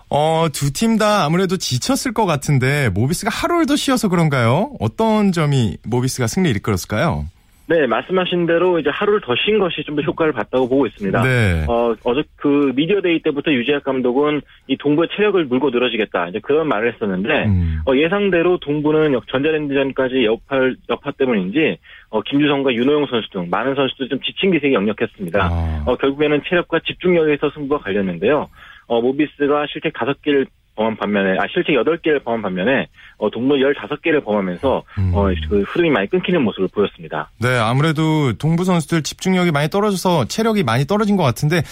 어, 0.08 0.48
두 0.52 0.72
팀 0.72 0.98
다 0.98 1.24
아무래도 1.24 1.56
지쳤을 1.56 2.12
것 2.12 2.26
같은데 2.26 2.88
모비스가 2.90 3.30
하루를 3.30 3.66
더 3.66 3.76
쉬어서 3.76 4.08
그런가요? 4.08 4.72
어떤 4.80 5.30
점이 5.32 5.76
모비스가 5.84 6.26
승리를 6.26 6.56
이끌었을까요? 6.56 7.26
네, 7.70 7.86
말씀하신 7.86 8.46
대로 8.46 8.80
이제 8.80 8.90
하루를 8.90 9.20
더 9.20 9.32
쉰 9.36 9.60
것이 9.60 9.84
좀 9.84 9.94
더 9.94 10.02
효과를 10.02 10.32
봤다고 10.32 10.68
보고 10.68 10.86
있습니다. 10.86 11.22
네. 11.22 11.64
어, 11.68 11.94
어제 12.02 12.24
그 12.34 12.72
미디어 12.74 13.00
데이 13.00 13.22
때부터 13.22 13.52
유재학 13.52 13.84
감독은 13.84 14.40
이 14.66 14.76
동부의 14.76 15.08
체력을 15.14 15.44
물고 15.44 15.70
늘어지겠다. 15.70 16.28
이제 16.28 16.40
그런 16.42 16.66
말을 16.66 16.92
했었는데, 16.94 17.44
음. 17.46 17.78
어, 17.86 17.94
예상대로 17.94 18.58
동부는 18.58 19.16
전자랜드전까지 19.30 20.24
여파, 20.24 20.56
여파 20.88 21.12
때문인지, 21.12 21.78
어, 22.08 22.20
김주성과 22.22 22.74
윤호영 22.74 23.06
선수 23.06 23.30
등 23.30 23.46
많은 23.48 23.76
선수들이 23.76 24.08
좀 24.08 24.20
지친 24.20 24.50
기색이 24.50 24.74
역력했습니다. 24.74 25.38
아. 25.40 25.84
어, 25.86 25.94
결국에는 25.96 26.42
체력과 26.48 26.80
집중력에서 26.84 27.50
승부가 27.50 27.84
갈렸는데요. 27.84 28.48
어, 28.88 29.00
모비스가 29.00 29.66
실책 29.70 29.92
5개를 29.92 30.46
범한 30.80 30.96
반면에, 30.96 31.36
아, 31.38 31.46
실책 31.52 31.74
8개를 31.76 32.24
범한 32.24 32.40
반면에, 32.40 32.86
어, 33.18 33.28
동부 33.30 33.56
15개를 33.56 34.24
범하면서, 34.24 34.82
음. 34.98 35.12
어, 35.14 35.26
그 35.50 35.60
흐름이 35.60 35.90
많이 35.90 36.08
끊기는 36.08 36.40
모습을 36.42 36.68
보였습니다. 36.68 37.30
네, 37.38 37.58
아무래도 37.58 38.32
동부 38.32 38.64
선수들 38.64 39.02
집중력이 39.02 39.50
많이 39.50 39.68
떨어져서 39.68 40.24
체력이 40.24 40.62
많이 40.62 40.86
떨어진 40.86 41.16
것 41.16 41.22
같은데, 41.22 41.62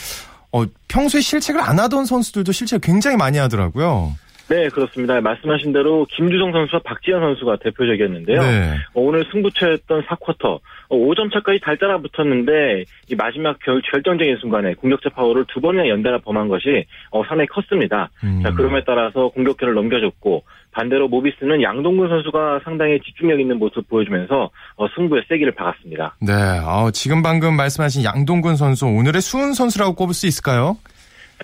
어, 0.52 0.64
평소에 0.88 1.22
실책을 1.22 1.60
안 1.62 1.78
하던 1.78 2.04
선수들도 2.04 2.52
실책 2.52 2.82
굉장히 2.82 3.16
많이 3.16 3.38
하더라고요. 3.38 4.14
네, 4.48 4.68
그렇습니다. 4.68 5.20
말씀하신 5.20 5.72
대로 5.72 6.06
김주성 6.10 6.52
선수와 6.52 6.80
박지현 6.84 7.20
선수가 7.20 7.56
대표적이었는데요. 7.56 8.40
네. 8.40 8.74
어, 8.94 9.00
오늘 9.00 9.24
승부처였던 9.30 10.04
4쿼터 10.04 10.60
5점 10.88 11.26
어, 11.26 11.30
차까지 11.34 11.60
달달아 11.60 11.98
붙었는데 11.98 12.84
이 13.10 13.14
마지막 13.14 13.58
결, 13.58 13.82
결정적인 13.82 14.38
순간에 14.38 14.74
공격자 14.74 15.10
파워를 15.10 15.44
두 15.52 15.60
번이나 15.60 15.88
연달아 15.88 16.18
범한 16.18 16.48
것이 16.48 16.86
어, 17.10 17.22
상당히 17.26 17.46
컸습니다. 17.48 18.08
음. 18.24 18.40
자, 18.42 18.52
그럼에 18.52 18.82
따라서 18.86 19.28
공격권을 19.28 19.74
넘겨줬고 19.74 20.44
반대로 20.72 21.08
모비스는 21.08 21.62
양동근 21.62 22.08
선수가 22.08 22.60
상당히 22.64 23.00
집중력 23.00 23.40
있는 23.40 23.58
모습 23.58 23.86
보여주면서 23.88 24.50
어, 24.76 24.86
승부에 24.96 25.22
세기를 25.28 25.52
박았습니다. 25.52 26.16
네, 26.20 26.32
어, 26.32 26.90
지금 26.92 27.22
방금 27.22 27.54
말씀하신 27.56 28.04
양동근 28.04 28.56
선수 28.56 28.86
오늘의 28.86 29.20
수훈 29.20 29.52
선수라고 29.52 29.94
꼽을 29.94 30.14
수 30.14 30.26
있을까요? 30.26 30.76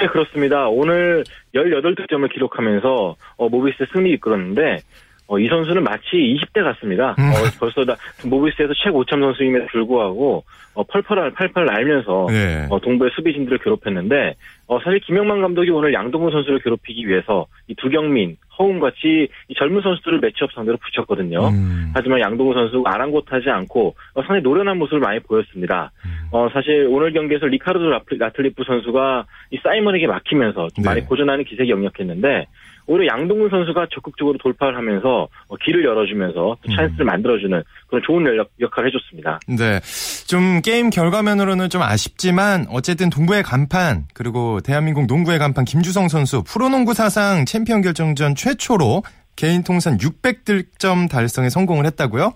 네, 0.01 0.09
그렇습니다. 0.09 0.69
오늘 0.69 1.25
18득점을 1.55 2.33
기록하면서 2.33 3.17
어, 3.37 3.49
모비스 3.49 3.87
승리 3.93 4.11
이끌었는데 4.13 4.81
어, 5.27 5.39
이 5.39 5.49
선수는 5.49 5.83
마치 5.83 6.05
20대 6.13 6.63
같습니다. 6.63 7.15
음. 7.19 7.31
어, 7.31 7.35
벌써 7.59 7.85
다 7.85 7.97
모비스에서 8.25 8.73
최고 8.83 9.05
5점 9.05 9.21
선수임에도 9.21 9.67
불구하고 9.67 10.45
어, 10.75 10.83
펄펄할 10.83 11.31
팔팔 11.33 11.65
날면서 11.65 12.27
네. 12.29 12.67
어, 12.69 12.79
동부의 12.81 13.11
수비진들을 13.15 13.59
괴롭혔는데 13.59 14.35
어, 14.67 14.79
사실 14.81 15.01
김영만 15.01 15.41
감독이 15.41 15.71
오늘 15.71 15.95
양동근 15.95 16.31
선수를 16.31 16.59
괴롭히기 16.59 17.09
위해서 17.09 17.47
이 17.69 17.75
두경민, 17.75 18.37
허웅 18.59 18.81
같이 18.81 19.29
이 19.49 19.55
젊은 19.55 19.83
선수들을 19.83 20.21
매치업 20.21 20.53
상대로 20.53 20.77
붙였거든요. 20.79 21.49
음. 21.49 21.93
하지만 21.95 22.21
양동근 22.21 22.55
선수 22.55 22.83
아랑곳하지 22.85 23.49
않고 23.49 23.95
어, 24.15 24.21
상당히 24.23 24.43
노련한 24.43 24.77
모습을 24.79 25.01
많이 25.01 25.21
보였습니다. 25.21 25.91
음. 26.05 26.11
어, 26.33 26.49
사실 26.53 26.87
오늘 26.91 27.13
경기에서 27.13 27.47
리카르도 27.47 27.91
라틀리프 28.19 28.65
선수가 28.65 29.27
이 29.53 29.59
사이먼에게 29.63 30.07
막히면서 30.07 30.69
좀 30.75 30.83
네. 30.83 30.91
많이 30.91 31.01
고전하는 31.03 31.45
기색이 31.45 31.71
역력했는데 31.71 32.47
오히려 32.87 33.15
양동근 33.15 33.49
선수가 33.49 33.87
적극적으로 33.93 34.37
돌파를 34.39 34.77
하면서 34.77 35.29
어, 35.49 35.57
길을 35.57 35.85
열어주면서 35.85 36.57
또 36.61 36.75
찬스를 36.75 37.05
음. 37.05 37.07
만들어주는 37.07 37.63
그런 37.89 38.03
좋은 38.05 38.37
역, 38.37 38.51
역할을 38.61 38.89
해줬습니다. 38.89 39.41
네. 39.49 39.81
좀 40.27 40.61
게임 40.63 40.91
결과면으로는 40.91 41.71
좀 41.71 41.83
아쉽지만 41.83 42.67
어쨌든 42.71 43.11
동부의 43.11 43.43
간판 43.43 44.05
그리고 44.15 44.61
대한민국 44.61 45.07
농구의 45.07 45.39
간판 45.39 45.65
김주성 45.65 46.09
선수 46.09 46.43
프로농구 46.45 46.95
사상 46.95 47.45
챔피언 47.47 47.81
결정전 47.81 48.35
최초로 48.35 49.03
개인 49.37 49.65
통산 49.65 49.97
600득점 49.99 51.11
달성에 51.11 51.49
성공을 51.49 51.87
했다고요? 51.87 52.33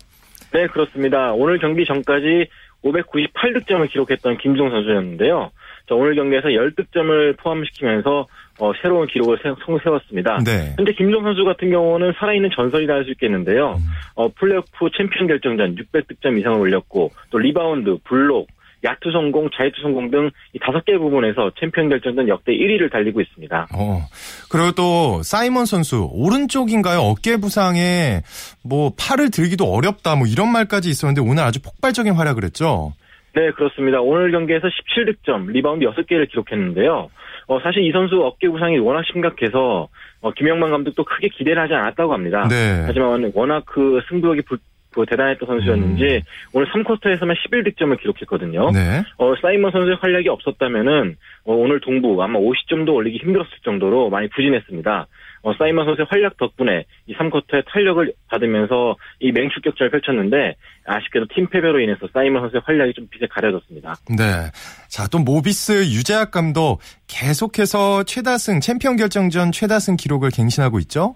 네, 0.52 0.66
그렇습니다. 0.68 1.32
오늘 1.32 1.58
경기 1.58 1.84
전까지 1.84 2.48
598득점을 2.84 3.90
기록했던 3.90 4.38
김주성 4.38 4.70
선수였는데요. 4.70 5.50
오늘 5.90 6.14
경기에서 6.14 6.48
10득점을 6.48 7.38
포함시키면서 7.38 8.26
어, 8.58 8.72
새로운 8.82 9.06
기록을 9.06 9.38
세, 9.42 9.50
세웠습니다. 9.82 10.38
네. 10.44 10.74
현재 10.76 10.92
김주성 10.92 11.22
선수 11.22 11.44
같은 11.44 11.70
경우는 11.70 12.12
살아있는 12.18 12.50
전설이다 12.54 12.92
할수 12.92 13.10
있겠는데요. 13.12 13.74
음. 13.78 13.84
어, 14.14 14.28
플레이오프 14.28 14.90
챔피언 14.96 15.28
결정전 15.28 15.76
600득점 15.76 16.38
이상을 16.38 16.58
올렸고 16.58 17.10
또 17.30 17.38
리바운드, 17.38 17.98
블록, 18.04 18.48
야투 18.84 19.10
성공, 19.10 19.50
자유투 19.56 19.80
성공 19.82 20.10
등 20.10 20.30
이 20.52 20.58
다섯 20.60 20.84
개 20.84 20.96
부문에서 20.96 21.52
챔피언 21.58 21.88
결정전 21.88 22.28
역대 22.28 22.52
1위를 22.52 22.90
달리고 22.90 23.20
있습니다. 23.20 23.68
어, 23.74 24.02
그리고 24.50 24.72
또 24.72 25.22
사이먼 25.22 25.66
선수 25.66 26.08
오른쪽인가요? 26.12 27.00
어깨 27.00 27.36
부상에 27.36 28.22
뭐 28.64 28.92
팔을 28.98 29.30
들기도 29.30 29.64
어렵다 29.72 30.16
뭐 30.16 30.26
이런 30.26 30.50
말까지 30.52 30.88
있었는데 30.88 31.20
오늘 31.20 31.42
아주 31.42 31.60
폭발적인 31.62 32.12
활약을 32.14 32.44
했죠. 32.44 32.94
네, 33.34 33.50
그렇습니다. 33.52 34.00
오늘 34.00 34.32
경기에서 34.32 34.66
17득점, 34.66 35.50
리바운드 35.52 35.84
6개를 35.84 36.28
기록했는데요. 36.30 37.10
어, 37.48 37.58
사실 37.60 37.82
이 37.82 37.90
선수 37.92 38.22
어깨 38.24 38.48
부상이 38.48 38.78
워낙 38.78 39.02
심각해서 39.10 39.88
어, 40.20 40.30
김영만 40.32 40.70
감독도 40.70 41.02
크게 41.04 41.28
기대를 41.28 41.62
하지 41.62 41.74
않았다고 41.74 42.12
합니다. 42.12 42.46
네. 42.48 42.84
하지만 42.86 43.32
워낙 43.34 43.64
그 43.66 44.00
승부욕이 44.08 44.42
부, 44.42 44.58
그 44.90 45.06
대단했던 45.06 45.46
선수였는지 45.46 46.04
음. 46.04 46.20
오늘 46.52 46.66
3쿼터에서만 46.68 47.34
11득점을 47.36 47.98
기록했거든요. 48.00 48.70
네. 48.70 49.02
어, 49.16 49.34
사이먼 49.40 49.70
선수의 49.70 49.96
활약이 50.00 50.28
없었다면은 50.28 51.16
어, 51.44 51.54
오늘 51.54 51.80
동부 51.80 52.22
아마 52.22 52.38
50점도 52.38 52.94
올리기 52.94 53.18
힘들었을 53.18 53.50
정도로 53.64 54.10
많이 54.10 54.28
부진했습니다. 54.28 55.06
어, 55.42 55.52
사이먼 55.58 55.86
선수의 55.86 56.06
활약 56.10 56.36
덕분에 56.36 56.84
이 57.06 57.14
3쿼터에 57.14 57.64
탄력을 57.66 58.12
받으면서 58.28 58.96
이 59.20 59.32
맹추격전을 59.32 59.90
펼쳤는데 59.90 60.54
아쉽게도 60.86 61.26
팀 61.34 61.46
패배로 61.48 61.80
인해서 61.80 62.08
사이먼 62.12 62.42
선수의 62.42 62.62
활약이 62.64 62.94
좀 62.94 63.06
빛에 63.10 63.26
가려졌습니다. 63.30 63.96
네. 64.16 64.50
자, 64.88 65.06
또 65.08 65.18
모비스 65.18 65.84
유재학 65.86 66.30
감독 66.30 66.80
계속해서 67.06 68.04
최다승 68.04 68.60
챔피언 68.60 68.96
결정전 68.96 69.52
최다승 69.52 69.96
기록을 69.96 70.30
갱신하고 70.30 70.78
있죠? 70.80 71.14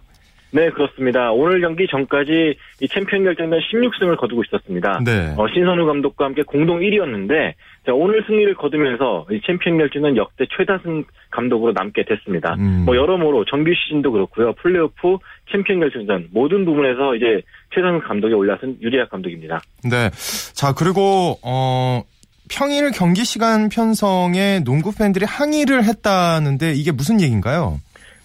네, 0.54 0.70
그렇습니다. 0.70 1.32
오늘 1.32 1.60
경기 1.62 1.86
전까지 1.86 2.54
이 2.80 2.88
챔피언 2.88 3.24
결정전 3.24 3.58
16승을 3.58 4.18
거두고 4.18 4.42
있었습니다. 4.44 5.00
네. 5.04 5.34
어, 5.36 5.48
신선우 5.48 5.86
감독과 5.86 6.26
함께 6.26 6.42
공동 6.42 6.80
1위였는데 6.80 7.54
자, 7.86 7.92
오늘 7.94 8.22
승리를 8.26 8.54
거두면서 8.54 9.26
이 9.30 9.40
챔피언 9.46 9.78
결정전 9.78 10.16
역대 10.16 10.44
최다승 10.56 11.04
감독으로 11.30 11.72
남게 11.72 12.04
됐습니다. 12.04 12.54
음. 12.58 12.82
뭐 12.84 12.94
여러모로 12.96 13.46
정규 13.46 13.72
시즌도 13.74 14.12
그렇고요. 14.12 14.52
플레이오프, 14.54 15.16
챔피언 15.50 15.80
결정전 15.80 16.28
모든 16.32 16.66
부문에서 16.66 17.16
이제 17.16 17.40
최다승 17.74 18.00
감독에 18.00 18.34
올라선 18.34 18.76
유재학 18.82 19.08
감독입니다. 19.08 19.62
네. 19.84 20.10
자, 20.52 20.74
그리고 20.74 21.38
어 21.42 22.02
평일 22.50 22.90
경기 22.90 23.24
시간 23.24 23.70
편성에 23.70 24.60
농구 24.64 24.94
팬들이 24.94 25.24
항의를 25.24 25.84
했다는데 25.84 26.74
이게 26.74 26.92
무슨 26.92 27.22
얘기인가요? 27.22 27.80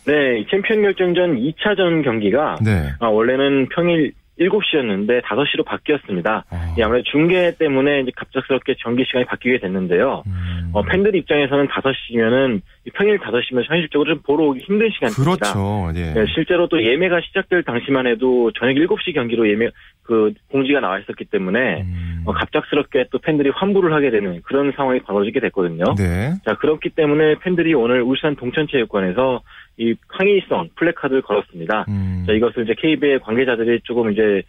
네, 0.08 0.46
챔피언 0.50 0.82
결정전 0.82 1.36
2차전 1.36 2.04
경기가 2.04 2.56
네. 2.64 2.94
아, 3.00 3.08
원래는 3.08 3.68
평일 3.70 4.14
7시였는데 4.40 5.22
5시로 5.24 5.66
바뀌었습니다. 5.66 6.46
아. 6.50 6.76
아무래도 6.82 7.04
중계 7.12 7.56
때문에 7.58 8.02
이제 8.02 8.12
갑작스럽게 8.16 8.76
경기 8.80 9.04
시간이 9.06 9.26
바뀌게 9.26 9.60
됐는데요. 9.60 10.24
음. 10.28 10.70
어, 10.74 10.84
팬들 10.84 11.16
입장에서는 11.16 11.68
5시면은 11.68 12.62
평일 12.94 13.18
5시면 13.18 13.64
현실적으로 13.68 14.14
좀 14.14 14.22
보러 14.24 14.46
오기 14.46 14.62
힘든 14.62 14.90
시간입니다. 14.92 15.24
그렇죠. 15.24 15.92
예. 15.96 16.14
네, 16.14 16.26
실제로 16.34 16.68
또 16.68 16.82
예매가 16.82 17.22
시작될 17.22 17.64
당시만 17.64 18.08
해도 18.08 18.52
저녁 18.54 18.76
7시 18.76 19.14
경기로 19.14 19.50
예매 19.50 19.70
그 20.04 20.34
공지가 20.52 20.80
나와 20.80 21.00
있었기 21.00 21.26
때문에 21.26 21.82
음. 21.82 22.24
어, 22.26 22.32
갑작스럽게 22.32 23.08
또 23.12 23.20
팬들이 23.20 23.50
환불을 23.50 23.94
하게 23.94 24.12
되는 24.12 24.42
그런 24.44 24.72
상황이 24.76 25.00
벌어지게 25.02 25.40
됐거든요. 25.42 25.96
네. 25.96 26.34
자, 26.46 26.56
그렇기 26.56 26.90
때문에 26.90 27.36
팬들이 27.40 27.74
오늘 27.74 28.02
울산 28.02 28.36
동천체육관에서 28.36 29.42
이 29.78 29.96
항의성 30.08 30.70
플래카드를 30.76 31.22
걸었습니다. 31.22 31.86
음. 31.88 32.24
자, 32.28 32.34
이것을 32.34 32.64
이제 32.64 32.74
KBL 32.82 33.20
관계자들이 33.20 33.82
조금 33.84 34.12
이제 34.12 34.42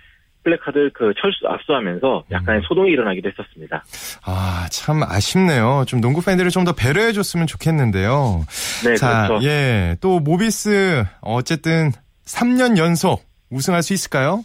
플래카드 0.45 0.91
그 0.95 1.13
철수 1.21 1.47
압수하면서 1.47 2.25
약간의 2.31 2.61
음. 2.61 2.65
소동이 2.69 2.91
일어나기도 2.93 3.29
했었습니다. 3.29 3.85
아, 4.25 4.67
참 4.71 5.03
아쉽네요. 5.03 5.85
좀 5.87 6.01
농구 6.01 6.23
팬들을 6.23 6.51
좀 6.51 6.65
더 6.65 6.73
배려해 6.73 7.13
줬으면 7.13 7.47
좋겠는데요. 7.47 8.45
네, 8.85 8.95
자, 8.97 9.27
그렇죠. 9.29 9.47
예. 9.47 9.97
또 10.01 10.21
모비스 10.21 11.05
어쨌든 11.21 11.93
3년 12.25 12.79
연속 12.79 13.23
우승할 13.51 13.83
수 13.83 13.93
있을까요? 13.95 14.45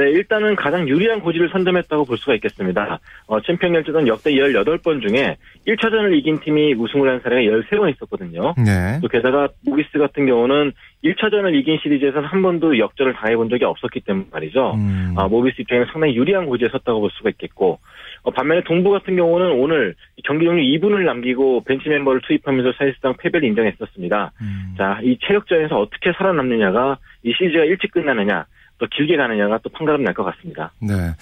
네, 0.00 0.10
일단은 0.12 0.56
가장 0.56 0.88
유리한 0.88 1.20
고지를 1.20 1.50
선점했다고 1.50 2.06
볼 2.06 2.16
수가 2.16 2.34
있겠습니다. 2.36 2.98
어, 3.26 3.38
챔피언 3.42 3.74
결정전 3.74 4.08
역대 4.08 4.32
18번 4.32 5.06
중에 5.06 5.36
1차전을 5.66 6.16
이긴 6.16 6.40
팀이 6.40 6.72
우승을 6.72 7.06
한 7.10 7.20
사례가 7.20 7.42
13번 7.42 7.94
있었거든요. 7.94 8.54
네. 8.56 8.98
또 9.02 9.08
게다가 9.08 9.48
모비스 9.62 9.98
같은 9.98 10.24
경우는 10.24 10.72
1차전을 11.04 11.54
이긴 11.54 11.78
시리즈에서는 11.82 12.26
한 12.26 12.40
번도 12.40 12.78
역전을 12.78 13.12
당해본 13.12 13.50
적이 13.50 13.66
없었기 13.66 14.00
때문 14.00 14.26
말이죠. 14.32 14.72
음. 14.76 15.14
아, 15.18 15.28
모비스 15.28 15.60
입장에서 15.60 15.92
상당히 15.92 16.16
유리한 16.16 16.46
고지에 16.46 16.68
섰다고 16.70 17.00
볼 17.00 17.10
수가 17.10 17.28
있겠고 17.30 17.78
어, 18.22 18.30
반면에 18.30 18.62
동부 18.64 18.90
같은 18.90 19.16
경우는 19.16 19.52
오늘 19.52 19.94
경기 20.24 20.46
종료 20.46 20.62
2분을 20.62 21.04
남기고 21.04 21.64
벤치 21.64 21.90
멤버를 21.90 22.22
투입하면서 22.26 22.72
사실상 22.78 23.14
패배를 23.18 23.46
인정했었습니다. 23.48 24.32
음. 24.40 24.74
자, 24.78 24.98
이 25.02 25.18
체력전에서 25.20 25.78
어떻게 25.78 26.12
살아남느냐가 26.16 26.96
이 27.22 27.34
시리즈가 27.36 27.64
일찍 27.64 27.90
끝나느냐 27.92 28.46
또 28.80 28.86
길게 28.90 29.16
가느냐가 29.16 29.58
또 29.62 29.70
판가름 29.70 30.02
날 30.04 30.14
것 30.14 30.24
같습니다. 30.24 30.72
네. 30.80 31.14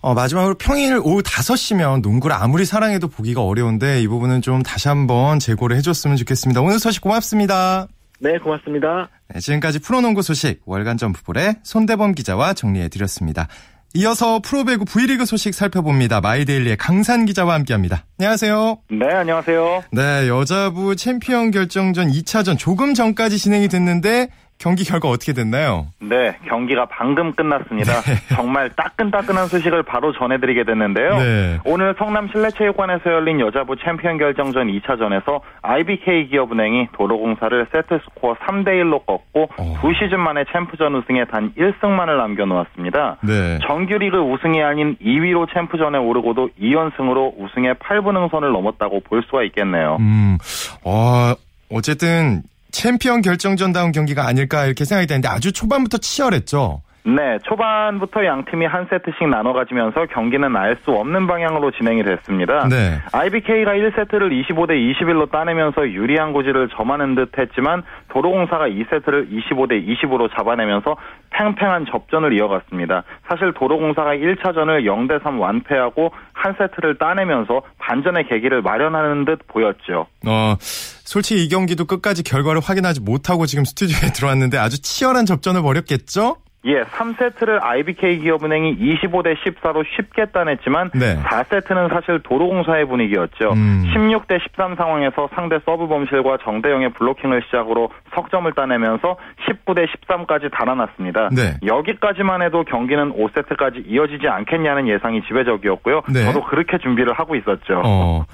어, 0.00 0.14
마지막으로 0.14 0.54
평일 0.58 0.96
오후 0.96 1.22
5시면 1.22 2.00
농구를 2.02 2.34
아무리 2.34 2.64
사랑해도 2.64 3.08
보기가 3.08 3.42
어려운데 3.44 4.00
이 4.02 4.08
부분은 4.08 4.42
좀 4.42 4.62
다시 4.62 4.88
한번 4.88 5.38
재고를 5.38 5.76
해줬으면 5.76 6.16
좋겠습니다. 6.16 6.60
오늘 6.60 6.78
소식 6.78 7.02
고맙습니다. 7.02 7.86
네, 8.18 8.38
고맙습니다. 8.38 9.08
네, 9.32 9.40
지금까지 9.40 9.80
프로농구 9.80 10.22
소식 10.22 10.60
월간 10.64 10.96
점프볼의 10.96 11.56
손대범 11.62 12.14
기자와 12.14 12.54
정리해드렸습니다. 12.54 13.48
이어서 13.94 14.40
프로배구 14.40 14.86
V리그 14.86 15.26
소식 15.26 15.52
살펴봅니다. 15.52 16.22
마이데일리의 16.22 16.78
강산 16.78 17.26
기자와 17.26 17.52
함께합니다. 17.54 18.06
안녕하세요. 18.18 18.78
네, 18.90 19.06
안녕하세요. 19.06 19.82
네, 19.92 20.28
여자부 20.28 20.96
챔피언 20.96 21.50
결정전 21.50 22.08
2차전 22.10 22.58
조금 22.58 22.94
전까지 22.94 23.36
진행이 23.36 23.68
됐는데 23.68 24.28
경기 24.62 24.84
결과 24.84 25.08
어떻게 25.08 25.32
됐나요? 25.32 25.88
네, 25.98 26.36
경기가 26.46 26.86
방금 26.86 27.32
끝났습니다. 27.32 28.00
네. 28.02 28.14
정말 28.36 28.70
따끈따끈한 28.70 29.48
소식을 29.48 29.82
바로 29.82 30.12
전해드리게 30.12 30.62
됐는데요. 30.62 31.18
네. 31.18 31.58
오늘 31.64 31.96
성남 31.98 32.28
실내체육관에서 32.28 33.10
열린 33.10 33.40
여자부 33.40 33.74
챔피언 33.84 34.18
결정전 34.18 34.68
2차전에서 34.68 35.40
IBK 35.62 36.28
기업은행이 36.28 36.90
도로공사를 36.92 37.66
세트스코어 37.72 38.34
3대1로 38.34 39.04
꺾고 39.04 39.48
어. 39.58 39.78
두 39.80 39.92
시즌 39.94 40.20
만에 40.20 40.44
챔프전 40.52 40.94
우승에 40.94 41.24
단 41.24 41.52
1승만을 41.58 42.16
남겨놓았습니다. 42.16 43.16
네. 43.22 43.58
정규리그 43.66 44.16
우승이 44.16 44.62
아닌 44.62 44.96
2위로 45.02 45.52
챔프전에 45.52 45.98
오르고도 45.98 46.50
2연승으로 46.60 47.34
우승의 47.36 47.74
8부 47.74 48.16
능선을 48.16 48.52
넘었다고 48.52 49.00
볼 49.00 49.24
수가 49.24 49.42
있겠네요. 49.42 49.96
음, 49.98 50.38
어, 50.84 51.34
어쨌든 51.68 52.42
챔피언 52.72 53.22
결정전다운 53.22 53.92
경기가 53.92 54.26
아닐까 54.26 54.64
이렇게 54.64 54.84
생각이 54.84 55.06
되는데 55.06 55.28
아주 55.28 55.52
초반부터 55.52 55.98
치열했죠. 55.98 56.82
네, 57.04 57.38
초반부터 57.44 58.24
양 58.24 58.44
팀이 58.44 58.64
한 58.64 58.86
세트씩 58.88 59.28
나눠 59.28 59.52
가지면서 59.52 60.06
경기는 60.06 60.54
알 60.56 60.76
수 60.84 60.90
없는 60.92 61.26
방향으로 61.26 61.70
진행이 61.72 62.02
됐습니다. 62.02 62.66
네. 62.68 62.98
IBK가 63.12 63.72
1세트를 63.72 64.30
25대 64.48 64.72
21로 64.72 65.30
따내면서 65.30 65.88
유리한 65.88 66.32
고지를 66.32 66.68
점하는 66.70 67.14
듯 67.14 67.30
했지만 67.38 67.82
도로공사가 68.08 68.66
2세트를 68.68 69.30
25대 69.30 69.86
20으로 69.86 70.28
잡아내면서 70.34 70.96
팽팽한 71.30 71.86
접전을 71.90 72.32
이어갔습니다. 72.32 73.04
사실 73.28 73.52
도로공사가 73.52 74.14
1차전을 74.14 74.84
0대 74.84 75.22
3 75.22 75.38
완패하고 75.38 76.10
한 76.32 76.54
세트를 76.58 76.98
따내면서 76.98 77.62
반전의 77.78 78.28
계기를 78.28 78.62
마련하는 78.62 79.24
듯 79.24 79.46
보였죠. 79.48 80.06
어, 80.26 80.56
솔직히 80.58 81.44
이 81.44 81.48
경기도 81.48 81.84
끝까지 81.84 82.22
결과를 82.24 82.60
확인하지 82.64 83.00
못하고 83.02 83.46
지금 83.46 83.64
스튜디오에 83.64 84.12
들어왔는데 84.14 84.58
아주 84.58 84.80
치열한 84.80 85.26
접전을 85.26 85.62
벌였겠죠? 85.62 86.36
예, 86.64 86.82
3세트를 86.84 87.60
IBK 87.60 88.18
기업은행이 88.20 88.76
25대 88.76 89.36
14로 89.36 89.84
쉽게 89.96 90.26
따냈지만 90.26 90.90
네. 90.94 91.16
4세트는 91.16 91.92
사실 91.92 92.20
도로공사의 92.22 92.86
분위기였죠. 92.86 93.52
음. 93.52 93.90
16대 93.92 94.40
13 94.40 94.76
상황에서 94.76 95.28
상대 95.34 95.58
서브 95.64 95.88
범실과 95.88 96.38
정대영의 96.44 96.92
블로킹을 96.92 97.42
시작으로 97.46 97.90
석점을 98.14 98.52
따내면서 98.52 99.16
19대 99.48 99.86
13까지 99.88 100.52
달아났습니다. 100.52 101.30
네. 101.30 101.56
여기까지만 101.66 102.42
해도 102.42 102.62
경기는 102.62 103.12
5세트까지 103.12 103.84
이어지지 103.86 104.28
않겠냐는 104.28 104.86
예상이 104.88 105.22
지배적이었고요. 105.22 106.02
네. 106.12 106.24
저도 106.24 106.44
그렇게 106.44 106.78
준비를 106.78 107.12
하고 107.14 107.34
있었죠. 107.34 107.82
어. 107.84 108.24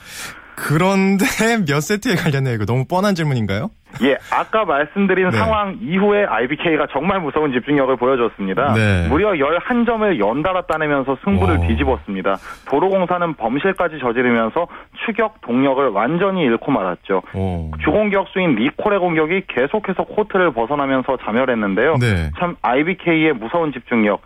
그런데 0.66 1.24
몇 1.66 1.80
세트에 1.80 2.16
갈렸나요? 2.16 2.54
이거 2.54 2.64
너무 2.64 2.84
뻔한 2.86 3.14
질문인가요? 3.14 3.70
예, 4.02 4.16
아까 4.30 4.64
말씀드린 4.64 5.30
네. 5.30 5.36
상황 5.36 5.78
이후에 5.80 6.24
IBK가 6.24 6.88
정말 6.92 7.20
무서운 7.20 7.52
집중력을 7.52 7.96
보여줬습니다. 7.96 8.74
네. 8.74 9.08
무려 9.08 9.32
11점을 9.32 10.18
연달아 10.18 10.66
따내면서 10.66 11.16
승부를 11.24 11.58
오. 11.58 11.66
뒤집었습니다. 11.66 12.36
도로공사는 12.68 13.34
범실까지 13.34 13.98
저지르면서 14.00 14.68
추격 15.04 15.40
동력을 15.40 15.88
완전히 15.88 16.42
잃고 16.42 16.70
말았죠. 16.70 17.22
오. 17.34 17.70
주공격수인 17.82 18.56
리콜의 18.56 18.98
공격이 18.98 19.44
계속해서 19.48 20.04
코트를 20.04 20.52
벗어나면서 20.52 21.16
자멸했는데요. 21.24 21.96
네. 21.96 22.30
참 22.38 22.56
IBK의 22.60 23.32
무서운 23.32 23.72
집중력, 23.72 24.20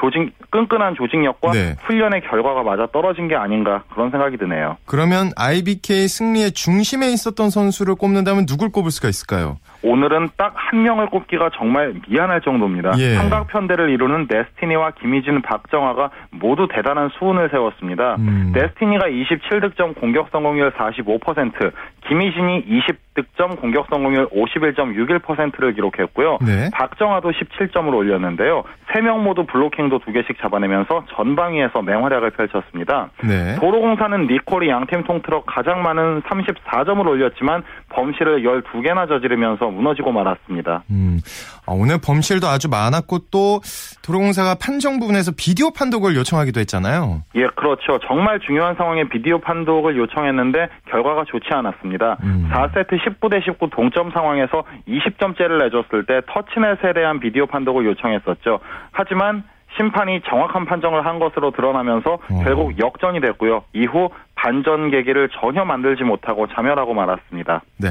조직 0.00 0.32
끈끈한 0.50 0.94
조직력과 0.94 1.52
네. 1.52 1.76
훈련의 1.80 2.22
결과가 2.22 2.62
맞아 2.62 2.86
떨어진 2.92 3.28
게 3.28 3.36
아닌가 3.36 3.82
그런 3.92 4.10
생각이 4.10 4.36
드네요. 4.36 4.76
그러면 4.86 5.30
IBK 5.36 6.08
승리의 6.08 6.52
중심에 6.52 7.08
있었던 7.12 7.50
선수를 7.50 7.94
꼽는다면 7.94 8.46
누굴 8.46 8.70
꼽을 8.70 8.90
수가 8.90 9.08
있을까요? 9.08 9.56
오늘은 9.82 10.30
딱 10.36 10.58
한 10.70 10.82
명을 10.82 11.06
꼽기가 11.06 11.50
정말 11.56 11.94
미안할 12.08 12.42
정도입니다. 12.42 12.92
예. 12.98 13.14
삼각편대를 13.14 13.88
이루는 13.90 14.28
네스티니와 14.28 14.92
김희진, 15.00 15.40
박정아가 15.40 16.10
모두 16.30 16.68
대단한 16.70 17.08
수훈을 17.18 17.48
세웠습니다. 17.50 18.16
음. 18.18 18.52
네스티니가 18.54 19.06
27득점 19.06 19.98
공격 19.98 20.28
성공률 20.30 20.72
45%, 20.72 21.72
김희진이 22.06 22.64
20 22.68 23.07
득점 23.18 23.56
공격 23.56 23.86
성공률 23.90 24.28
51.61%를 24.28 25.74
기록했고요. 25.74 26.38
네. 26.40 26.70
박정아도 26.72 27.32
17점을 27.32 27.92
올렸는데요. 27.92 28.62
3명 28.92 29.22
모두 29.22 29.44
블로킹도 29.44 29.98
2개씩 29.98 30.40
잡아내면서 30.40 31.04
전방위에서 31.16 31.82
맹활약을 31.82 32.30
펼쳤습니다. 32.30 33.10
네. 33.24 33.56
도로공사는 33.56 34.28
니콜이 34.28 34.68
양팀 34.68 35.02
통틀어 35.04 35.42
가장 35.46 35.82
많은 35.82 36.22
34점을 36.22 37.06
올렸지만 37.06 37.64
범실을 37.90 38.42
12개나 38.42 39.08
저지르면서 39.08 39.66
무너지고 39.66 40.12
말았습니다. 40.12 40.84
음, 40.90 41.20
아, 41.66 41.72
오늘 41.72 41.98
범실도 41.98 42.46
아주 42.46 42.68
많았고 42.68 43.18
또 43.30 43.60
도로공사가 44.02 44.54
판정 44.54 45.00
부분에서 45.00 45.32
비디오 45.36 45.70
판독을 45.70 46.14
요청하기도 46.16 46.60
했잖아요. 46.60 47.22
예, 47.34 47.46
그렇죠. 47.56 47.98
정말 48.06 48.38
중요한 48.40 48.74
상황에 48.76 49.08
비디오 49.08 49.38
판독을 49.40 49.96
요청했는데 49.96 50.68
결과가 50.90 51.24
좋지 51.26 51.48
않았습니다. 51.50 52.18
음. 52.22 52.48
4세트 52.52 52.98
19대 53.08 53.44
19 53.44 53.70
동점 53.70 54.10
상황에서 54.10 54.64
20점째를 54.88 55.58
내줬을 55.64 56.06
때 56.06 56.20
터치넷에 56.26 56.92
대한 56.94 57.20
비디오 57.20 57.46
판독을 57.46 57.84
요청했었죠. 57.86 58.60
하지만 58.92 59.44
심판이 59.76 60.20
정확한 60.28 60.64
판정을 60.64 61.04
한 61.04 61.18
것으로 61.18 61.50
드러나면서 61.50 62.14
어. 62.14 62.40
결국 62.42 62.78
역전이 62.78 63.20
됐고요. 63.20 63.64
이후 63.74 64.10
반전 64.34 64.90
계기를 64.90 65.28
전혀 65.40 65.64
만들지 65.64 66.04
못하고 66.04 66.46
자멸하고 66.48 66.94
말았습니다. 66.94 67.62
네. 67.78 67.88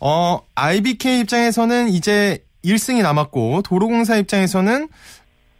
어, 0.00 0.40
IBK 0.54 1.20
입장에서는 1.20 1.88
이제 1.88 2.38
1승이 2.64 3.02
남았고 3.02 3.62
도로공사 3.62 4.16
입장에서는 4.16 4.88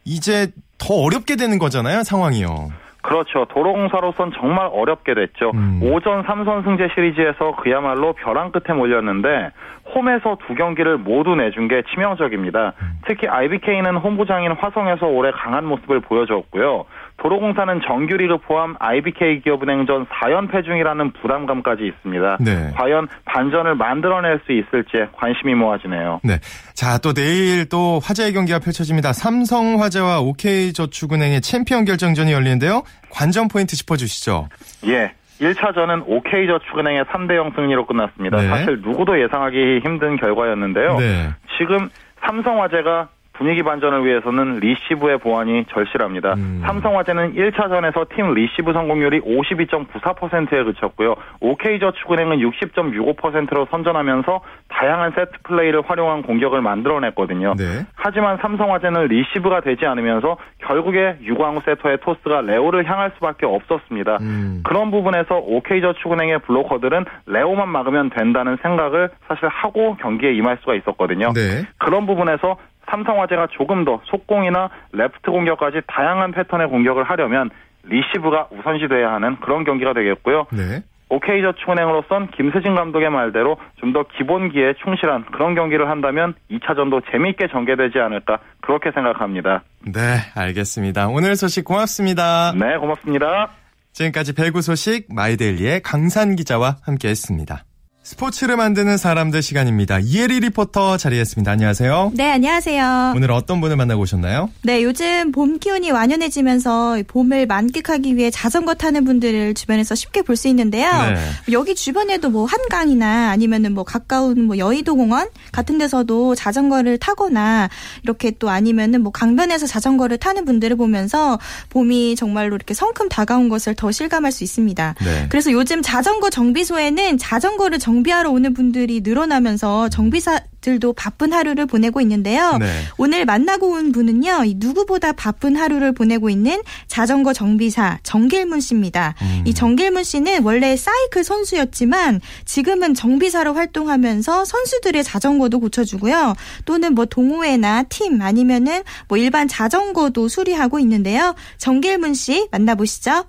이제 0.05 0.47
더 0.77 0.95
어렵게 0.95 1.35
되는 1.35 1.59
거잖아요, 1.59 2.03
상황이요. 2.03 2.82
그렇죠. 3.03 3.45
도로공사로선 3.49 4.31
정말 4.39 4.69
어렵게 4.71 5.13
됐죠. 5.13 5.51
음. 5.53 5.81
오전 5.83 6.23
3선 6.23 6.63
승제 6.63 6.87
시리즈에서 6.95 7.57
그야말로 7.57 8.13
벼랑 8.13 8.51
끝에 8.51 8.75
몰렸는데 8.75 9.51
홈에서 9.93 10.37
두 10.47 10.55
경기를 10.55 10.97
모두 10.97 11.35
내준 11.35 11.67
게 11.67 11.83
치명적입니다. 11.91 12.73
음. 12.81 12.99
특히 13.05 13.27
IBK는 13.27 13.97
홈부장인 13.97 14.53
화성에서 14.53 15.07
올해 15.07 15.31
강한 15.31 15.65
모습을 15.65 15.99
보여줬고요. 15.99 16.85
도로공사는 17.17 17.81
정규리그 17.87 18.37
포함 18.39 18.75
IBK 18.79 19.41
기업은행 19.41 19.85
전 19.85 20.05
4연패 20.07 20.65
중이라는 20.65 21.13
부담감까지 21.13 21.85
있습니다. 21.85 22.37
네. 22.41 22.71
과연 22.75 23.07
반전을 23.25 23.75
만들어낼 23.75 24.41
수 24.45 24.51
있을지 24.51 25.05
관심이 25.13 25.55
모아지네요. 25.55 26.19
네. 26.23 26.39
자, 26.73 26.97
또 26.97 27.13
내일 27.13 27.69
또 27.69 27.99
화제의 28.03 28.33
경기가 28.33 28.59
펼쳐집니다. 28.59 29.13
삼성화재와 29.13 30.19
OK저축은행의 30.19 31.41
챔피언 31.41 31.85
결정전이 31.85 32.31
열리는데요. 32.31 32.83
관전 33.11 33.47
포인트 33.47 33.75
짚어주시죠. 33.75 34.49
예. 34.87 35.13
1차전은 35.39 36.03
OK저축은행의 36.07 37.05
3대0 37.05 37.55
승리로 37.55 37.85
끝났습니다. 37.85 38.37
네. 38.37 38.47
사실 38.47 38.81
누구도 38.81 39.21
예상하기 39.21 39.81
힘든 39.83 40.15
결과였는데요. 40.17 40.97
네. 40.99 41.29
지금 41.57 41.89
삼성화재가 42.25 43.09
분위기 43.33 43.63
반전을 43.63 44.05
위해서는 44.05 44.59
리시브의 44.59 45.17
보완이 45.17 45.65
절실합니다. 45.69 46.35
음. 46.35 46.61
삼성화재는 46.63 47.33
1차전에서 47.33 48.07
팀 48.15 48.33
리시브 48.33 48.73
성공률이 48.73 49.21
52.94%에 49.21 50.63
그쳤고요. 50.63 51.15
OK저축은행은 51.39 52.37
60.65%로 52.37 53.67
선전하면서 53.71 54.41
다양한 54.69 55.11
세트 55.15 55.31
플레이를 55.43 55.81
활용한 55.85 56.21
공격을 56.23 56.61
만들어냈거든요. 56.61 57.55
네. 57.57 57.85
하지만 57.95 58.37
삼성화재는 58.37 59.07
리시브가 59.07 59.61
되지 59.61 59.85
않으면서 59.87 60.37
결국에 60.59 61.17
유광우 61.23 61.61
세터의 61.65 61.97
토스가 62.01 62.41
레오를 62.41 62.89
향할 62.89 63.11
수밖에 63.15 63.47
없었습니다. 63.47 64.17
음. 64.21 64.61
그런 64.63 64.91
부분에서 64.91 65.37
OK저축은행의 65.37 66.39
블로커들은 66.39 67.05
레오만 67.25 67.69
막으면 67.69 68.11
된다는 68.11 68.57
생각을 68.61 69.09
사실 69.27 69.47
하고 69.47 69.95
경기에 69.95 70.33
임할 70.33 70.57
수가 70.61 70.75
있었거든요. 70.75 71.33
네. 71.33 71.63
그런 71.79 72.05
부분에서 72.05 72.57
삼성화재가 72.89 73.47
조금 73.51 73.85
더 73.85 74.01
속공이나 74.05 74.69
레프트 74.91 75.31
공격까지 75.31 75.81
다양한 75.87 76.31
패턴의 76.31 76.67
공격을 76.67 77.03
하려면 77.03 77.49
리시브가 77.83 78.47
우선시돼야 78.51 79.11
하는 79.13 79.37
그런 79.41 79.63
경기가 79.63 79.93
되겠고요. 79.93 80.47
네. 80.51 80.83
OK저축은행으로선 81.09 82.31
김세진 82.31 82.75
감독의 82.75 83.09
말대로 83.11 83.57
좀 83.79 83.93
더 83.93 84.03
기본기에 84.17 84.73
충실한 84.83 85.25
그런 85.25 85.53
경기를 85.53 85.87
한다면 85.87 86.33
2차전도 86.49 87.03
재미있게 87.11 87.47
전개되지 87.51 87.99
않을까 87.99 88.39
그렇게 88.61 88.89
생각합니다. 88.91 89.61
네, 89.85 90.17
알겠습니다. 90.35 91.09
오늘 91.09 91.35
소식 91.35 91.63
고맙습니다. 91.63 92.53
네, 92.53 92.77
고맙습니다. 92.77 93.51
지금까지 93.91 94.33
배구 94.33 94.63
소식 94.63 95.13
마이데일리의 95.13 95.81
강산 95.83 96.35
기자와 96.35 96.77
함께했습니다. 96.83 97.63
스포츠를 98.05 98.57
만드는 98.57 98.97
사람들 98.97 99.41
시간입니다. 99.41 99.97
이혜리 99.99 100.41
리포터 100.41 100.97
자리했습니다. 100.97 101.49
안녕하세요. 101.49 102.11
네, 102.15 102.31
안녕하세요. 102.31 103.13
오늘 103.15 103.31
어떤 103.31 103.61
분을 103.61 103.77
만나고 103.77 104.01
오셨나요? 104.01 104.49
네, 104.63 104.83
요즘 104.83 105.31
봄 105.31 105.57
기운이 105.57 105.89
완연해지면서 105.89 106.97
봄을 107.07 107.45
만끽하기 107.45 108.17
위해 108.17 108.29
자전거 108.29 108.73
타는 108.73 109.05
분들을 109.05 109.53
주변에서 109.53 109.95
쉽게 109.95 110.21
볼 110.21 110.35
수 110.35 110.49
있는데요. 110.49 110.91
네. 110.91 111.15
여기 111.53 111.75
주변에도 111.75 112.29
뭐 112.29 112.45
한강이나 112.45 113.29
아니면은 113.29 113.73
뭐 113.73 113.85
가까운 113.85 114.47
뭐 114.47 114.57
여의도 114.57 114.95
공원 114.97 115.29
같은 115.53 115.77
데서도 115.77 116.35
자전거를 116.35 116.97
타거나 116.97 117.69
이렇게 118.03 118.31
또 118.31 118.49
아니면은 118.49 119.01
뭐 119.01 119.13
강변에서 119.13 119.65
자전거를 119.67 120.17
타는 120.17 120.43
분들을 120.43 120.75
보면서 120.75 121.39
봄이 121.69 122.15
정말로 122.17 122.55
이렇게 122.55 122.73
성큼 122.73 123.07
다가온 123.07 123.47
것을 123.47 123.75
더 123.75 123.91
실감할 123.93 124.33
수 124.33 124.43
있습니다. 124.43 124.95
네. 125.05 125.25
그래서 125.29 125.51
요즘 125.53 125.81
자전거 125.81 126.29
정비소에는 126.29 127.17
자전거를 127.17 127.79
정 127.79 127.92
정비하러 127.93 128.31
오는 128.31 128.55
분들이 128.55 129.01
늘어나면서 129.01 129.89
정비사들도 129.89 130.93
바쁜 130.93 131.31
하루를 131.31 131.67
보내고 131.67 132.01
있는데요. 132.01 132.57
네. 132.57 132.65
오늘 132.97 133.23
만나고 133.23 133.69
온 133.69 133.91
분은요. 133.91 134.45
누구보다 134.55 135.11
바쁜 135.11 135.55
하루를 135.55 135.91
보내고 135.93 136.31
있는 136.31 136.63
자전거 136.87 137.33
정비사 137.33 137.99
정길문 138.01 138.61
씨입니다. 138.61 139.13
음. 139.21 139.43
이 139.45 139.53
정길문 139.53 140.03
씨는 140.03 140.43
원래 140.43 140.75
사이클 140.75 141.23
선수였지만 141.23 142.19
지금은 142.45 142.95
정비사로 142.95 143.53
활동하면서 143.53 144.45
선수들의 144.45 145.03
자전거도 145.03 145.59
고쳐주고요. 145.59 146.33
또는 146.65 146.95
뭐 146.95 147.05
동호회나 147.05 147.83
팀 147.83 148.23
아니면은 148.23 148.81
뭐 149.07 149.19
일반 149.19 149.47
자전거도 149.47 150.29
수리하고 150.29 150.79
있는데요. 150.79 151.35
정길문 151.59 152.15
씨 152.15 152.47
만나보시죠. 152.49 153.25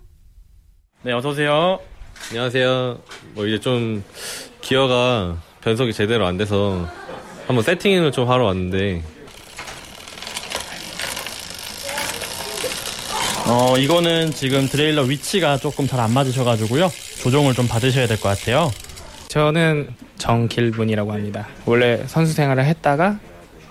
네, 1.03 1.12
어서 1.12 1.29
오세요. 1.29 1.79
안녕하세요. 2.31 2.98
뭐 3.35 3.46
이제 3.46 3.61
좀 3.61 4.03
기어가 4.64 5.37
변속이 5.61 5.92
제대로 5.92 6.27
안 6.27 6.37
돼서 6.38 6.88
한번 7.46 7.62
세팅을 7.62 8.12
좀 8.12 8.29
하러 8.31 8.44
왔는데 8.46 9.03
어 13.46 13.77
이거는 13.77 14.31
지금 14.33 14.66
드레일러 14.66 15.03
위치가 15.03 15.59
조금 15.59 15.87
잘 15.87 16.00
안 16.00 16.12
맞으셔가지고요 16.12 16.90
조정을 17.22 17.53
좀 17.55 17.68
받으셔야 17.68 18.07
될 18.07 18.18
것 18.18 18.29
같아요. 18.31 18.70
저는 19.29 19.88
정길문이라고 20.18 21.12
합니다. 21.12 21.46
원래 21.66 22.03
선수 22.07 22.33
생활을 22.33 22.64
했다가 22.64 23.18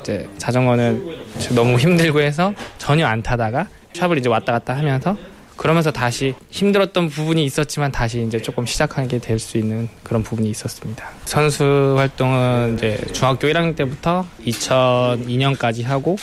이제 0.01 0.27
자전거는 0.37 1.23
너무 1.55 1.77
힘들고 1.79 2.21
해서 2.21 2.53
전혀 2.77 3.07
안 3.07 3.21
타다가 3.23 3.67
샵을 3.93 4.17
이제 4.19 4.29
왔다 4.29 4.51
갔다 4.53 4.75
하면서 4.75 5.15
그러면서 5.63 5.91
다시 5.91 6.35
힘들었던 6.49 7.07
부분이 7.07 7.45
있었지만 7.45 7.89
다시 7.93 8.21
이제 8.21 8.41
조금 8.41 8.65
시작하게 8.65 9.19
될 9.19 9.39
수 9.39 9.57
있는 9.57 9.87
그런 10.03 10.21
부분이 10.21 10.49
있었습니다. 10.49 11.09
선수 11.23 11.95
활동은 11.97 12.75
이제 12.75 12.99
중학교 13.13 13.47
1학년 13.47 13.73
때부터 13.73 14.25
2002년까지 14.45 15.85
하고 15.85 16.17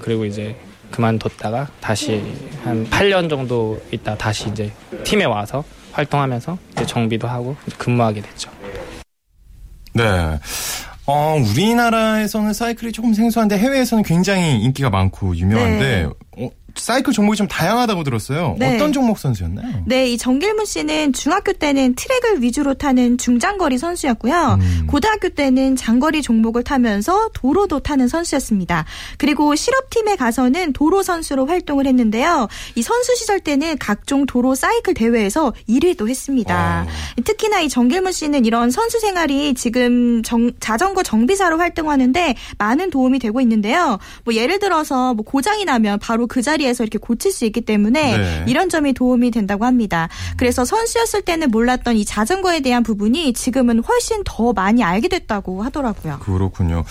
그리고 0.00 0.24
이제 0.24 0.56
그만뒀다가 0.92 1.68
다시 1.78 2.22
한 2.64 2.88
8년 2.88 3.28
정도 3.28 3.78
있다 3.92 4.16
다시 4.16 4.48
이제 4.48 4.72
팀에 5.04 5.24
와서 5.26 5.62
활동하면서 5.92 6.56
이제 6.72 6.86
정비도 6.86 7.28
하고 7.28 7.54
근무하게 7.76 8.22
됐죠. 8.22 8.50
네. 9.92 10.38
어, 11.04 11.36
우리나라에서는 11.50 12.54
사이클이 12.54 12.92
조금 12.92 13.12
생소한데 13.12 13.58
해외에서는 13.58 14.04
굉장히 14.04 14.58
인기가 14.62 14.88
많고 14.88 15.36
유명한데 15.36 16.06
네. 16.06 16.44
어, 16.46 16.50
사이클 16.76 17.12
종목이 17.12 17.36
좀 17.36 17.48
다양하다고 17.48 18.04
들었어요. 18.04 18.56
네. 18.58 18.76
어떤 18.76 18.92
종목 18.92 19.18
선수였나요? 19.18 19.84
네, 19.86 20.10
이 20.10 20.18
정길문 20.18 20.66
씨는 20.66 21.12
중학교 21.12 21.52
때는 21.52 21.94
트랙을 21.94 22.42
위주로 22.42 22.74
타는 22.74 23.18
중장거리 23.18 23.78
선수였고요. 23.78 24.58
음. 24.60 24.86
고등학교 24.86 25.28
때는 25.28 25.76
장거리 25.76 26.22
종목을 26.22 26.62
타면서 26.62 27.30
도로도 27.34 27.80
타는 27.80 28.08
선수였습니다. 28.08 28.84
그리고 29.18 29.54
실업팀에 29.54 30.16
가서는 30.16 30.72
도로 30.72 31.02
선수로 31.02 31.46
활동을 31.46 31.86
했는데요. 31.86 32.48
이 32.74 32.82
선수 32.82 33.14
시절 33.16 33.40
때는 33.40 33.78
각종 33.78 34.26
도로 34.26 34.54
사이클 34.54 34.94
대회에서 34.94 35.52
1위도 35.68 36.08
했습니다. 36.08 36.86
어. 36.86 37.22
특히나 37.22 37.60
이 37.60 37.68
정길문 37.68 38.12
씨는 38.12 38.44
이런 38.44 38.70
선수 38.70 39.00
생활이 39.00 39.54
지금 39.54 40.22
정, 40.22 40.52
자전거 40.60 41.02
정비사로 41.02 41.58
활동하는데 41.58 42.36
많은 42.58 42.90
도움이 42.90 43.18
되고 43.18 43.40
있는데요. 43.40 43.98
뭐 44.24 44.34
예를 44.34 44.58
들어서 44.58 45.14
뭐 45.14 45.24
고장이 45.24 45.64
나면 45.64 45.98
바로 45.98 46.26
그 46.26 46.42
자리에 46.42 46.65
자리에서 46.66 46.84
이렇게 46.84 46.98
고칠 46.98 47.32
수 47.32 47.44
있기 47.44 47.60
때문에 47.62 48.16
네. 48.16 48.44
이런 48.46 48.68
점이 48.68 48.92
도움이 48.92 49.30
된다고 49.30 49.64
합니다. 49.64 50.08
그래서 50.36 50.64
선수였을 50.64 51.22
때는 51.22 51.50
몰랐던 51.50 51.96
이 51.96 52.04
자전거에 52.04 52.60
대한 52.60 52.82
부분이 52.82 53.32
지금은 53.32 53.82
훨씬 53.82 54.22
더 54.24 54.52
많이 54.52 54.82
알게 54.82 55.08
됐다고 55.08 55.62
하더라고요. 55.62 56.18
그렇군요. 56.20 56.84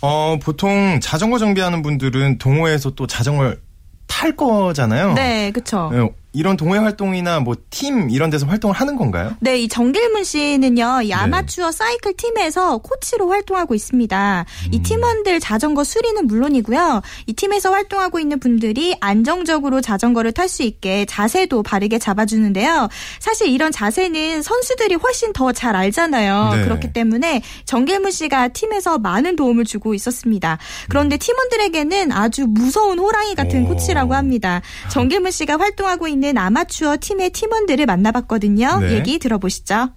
어, 0.00 0.38
보통 0.42 1.00
자전거 1.00 1.38
정비하는 1.38 1.82
분들은 1.82 2.38
동호회에서 2.38 2.90
또 2.90 3.06
자전거를 3.06 3.60
탈 4.06 4.36
거잖아요. 4.36 5.14
네, 5.14 5.50
그렇죠. 5.50 5.90
이런 6.32 6.56
동호회 6.56 6.78
활동이나 6.78 7.40
뭐 7.40 7.54
팀 7.72 8.10
이런 8.10 8.28
데서 8.30 8.46
활동을 8.46 8.76
하는 8.76 8.96
건가요? 8.96 9.34
네, 9.40 9.58
이 9.58 9.66
정길문 9.68 10.24
씨는요, 10.24 11.00
이 11.04 11.08
네. 11.08 11.14
아마추어 11.14 11.70
네. 11.70 11.72
사이클 11.72 12.14
팀에서 12.16 12.78
코치로 12.78 13.30
활동하고 13.30 13.74
있습니다. 13.74 14.44
음. 14.66 14.74
이 14.74 14.82
팀원들 14.82 15.40
자전거 15.40 15.82
수리는 15.84 16.26
물론이고요. 16.26 17.02
이 17.26 17.32
팀에서 17.32 17.72
활동하고 17.72 18.20
있는 18.20 18.38
분들이 18.38 18.94
안정적으로 19.00 19.80
자전거를 19.80 20.32
탈 20.32 20.48
수 20.48 20.62
있게 20.62 21.06
자세도 21.06 21.62
바르게 21.62 21.98
잡아주는데요. 21.98 22.88
사실 23.20 23.48
이런 23.48 23.72
자세는 23.72 24.42
선수들이 24.42 24.96
훨씬 24.96 25.32
더 25.32 25.52
잘 25.52 25.74
알잖아요. 25.76 26.54
네. 26.56 26.64
그렇기 26.64 26.92
때문에 26.92 27.42
정길문 27.64 28.10
씨가 28.10 28.48
팀에서 28.48 28.98
많은 28.98 29.36
도움을 29.36 29.64
주고 29.64 29.94
있었습니다. 29.94 30.58
그런데 30.88 31.16
팀원들에게는 31.16 32.12
아주 32.12 32.46
무서운 32.48 32.98
호랑이 32.98 33.34
같은 33.34 33.64
오. 33.64 33.68
코치라고 33.68 34.14
합니다. 34.14 34.60
정길문 34.90 35.30
씨가 35.30 35.58
활동하고 35.58 36.08
있는 36.08 36.21
있는 36.22 36.38
아마추어 36.38 36.98
팀의 37.00 37.30
팀원들을 37.30 37.84
만나봤거든요. 37.84 38.78
네. 38.78 38.92
얘기 38.94 39.18
들어보시죠. 39.18 39.88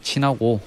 친하고 0.00 0.60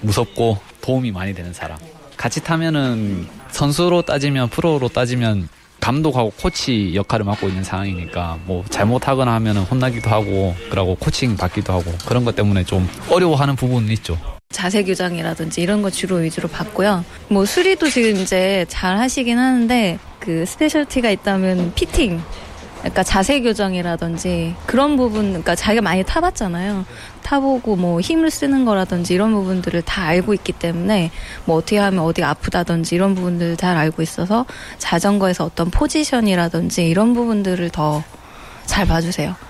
무섭고 0.00 0.58
도움이 0.80 1.12
많이 1.12 1.34
되는 1.34 1.52
사람. 1.52 1.76
같이 2.16 2.42
타면은 2.42 3.26
선수로 3.50 4.02
따지면 4.02 4.48
프로로 4.48 4.88
따지면 4.88 5.50
감독하고 5.80 6.32
코치 6.40 6.92
역할을 6.94 7.26
맡고 7.26 7.48
있는 7.48 7.62
상황이니까 7.62 8.38
뭐 8.46 8.64
잘못하거나 8.70 9.32
하면은 9.34 9.62
혼나기도 9.62 10.08
하고 10.08 10.56
그러고 10.70 10.96
코칭 10.96 11.36
받기도 11.36 11.72
하고 11.74 11.92
그런 12.06 12.24
것 12.24 12.34
때문에 12.34 12.64
좀 12.64 12.88
어려워하는 13.10 13.54
부분은 13.54 13.90
있죠. 13.90 14.18
자세 14.48 14.82
교정이라든지 14.82 15.60
이런 15.60 15.82
거 15.82 15.90
주로 15.90 16.16
위주로 16.16 16.48
받고요. 16.48 17.04
뭐 17.28 17.44
수리도 17.44 17.90
지금 17.90 18.16
이제 18.16 18.64
잘 18.68 18.96
하시긴 18.96 19.38
하는데 19.38 19.98
그 20.18 20.46
specialty가 20.46 21.10
있다면 21.10 21.74
피팅 21.74 22.22
그러니까 22.78 23.02
자세 23.02 23.40
교정이라든지 23.40 24.54
그런 24.66 24.96
부분, 24.96 25.28
그러니까 25.28 25.54
자기가 25.54 25.82
많이 25.82 26.04
타봤잖아요. 26.04 26.84
타보고 27.22 27.76
뭐 27.76 28.00
힘을 28.00 28.30
쓰는 28.30 28.64
거라든지 28.64 29.14
이런 29.14 29.32
부분들을 29.32 29.82
다 29.82 30.04
알고 30.04 30.32
있기 30.34 30.52
때문에 30.52 31.10
뭐 31.44 31.56
어떻게 31.56 31.78
하면 31.78 32.04
어디가 32.04 32.30
아프다든지 32.30 32.94
이런 32.94 33.14
부분들 33.14 33.56
잘 33.56 33.76
알고 33.76 34.02
있어서 34.02 34.46
자전거에서 34.78 35.44
어떤 35.44 35.70
포지션이라든지 35.70 36.88
이런 36.88 37.14
부분들을 37.14 37.70
더 37.70 38.02
잘 38.68 38.86
봐주세요. 38.86 39.47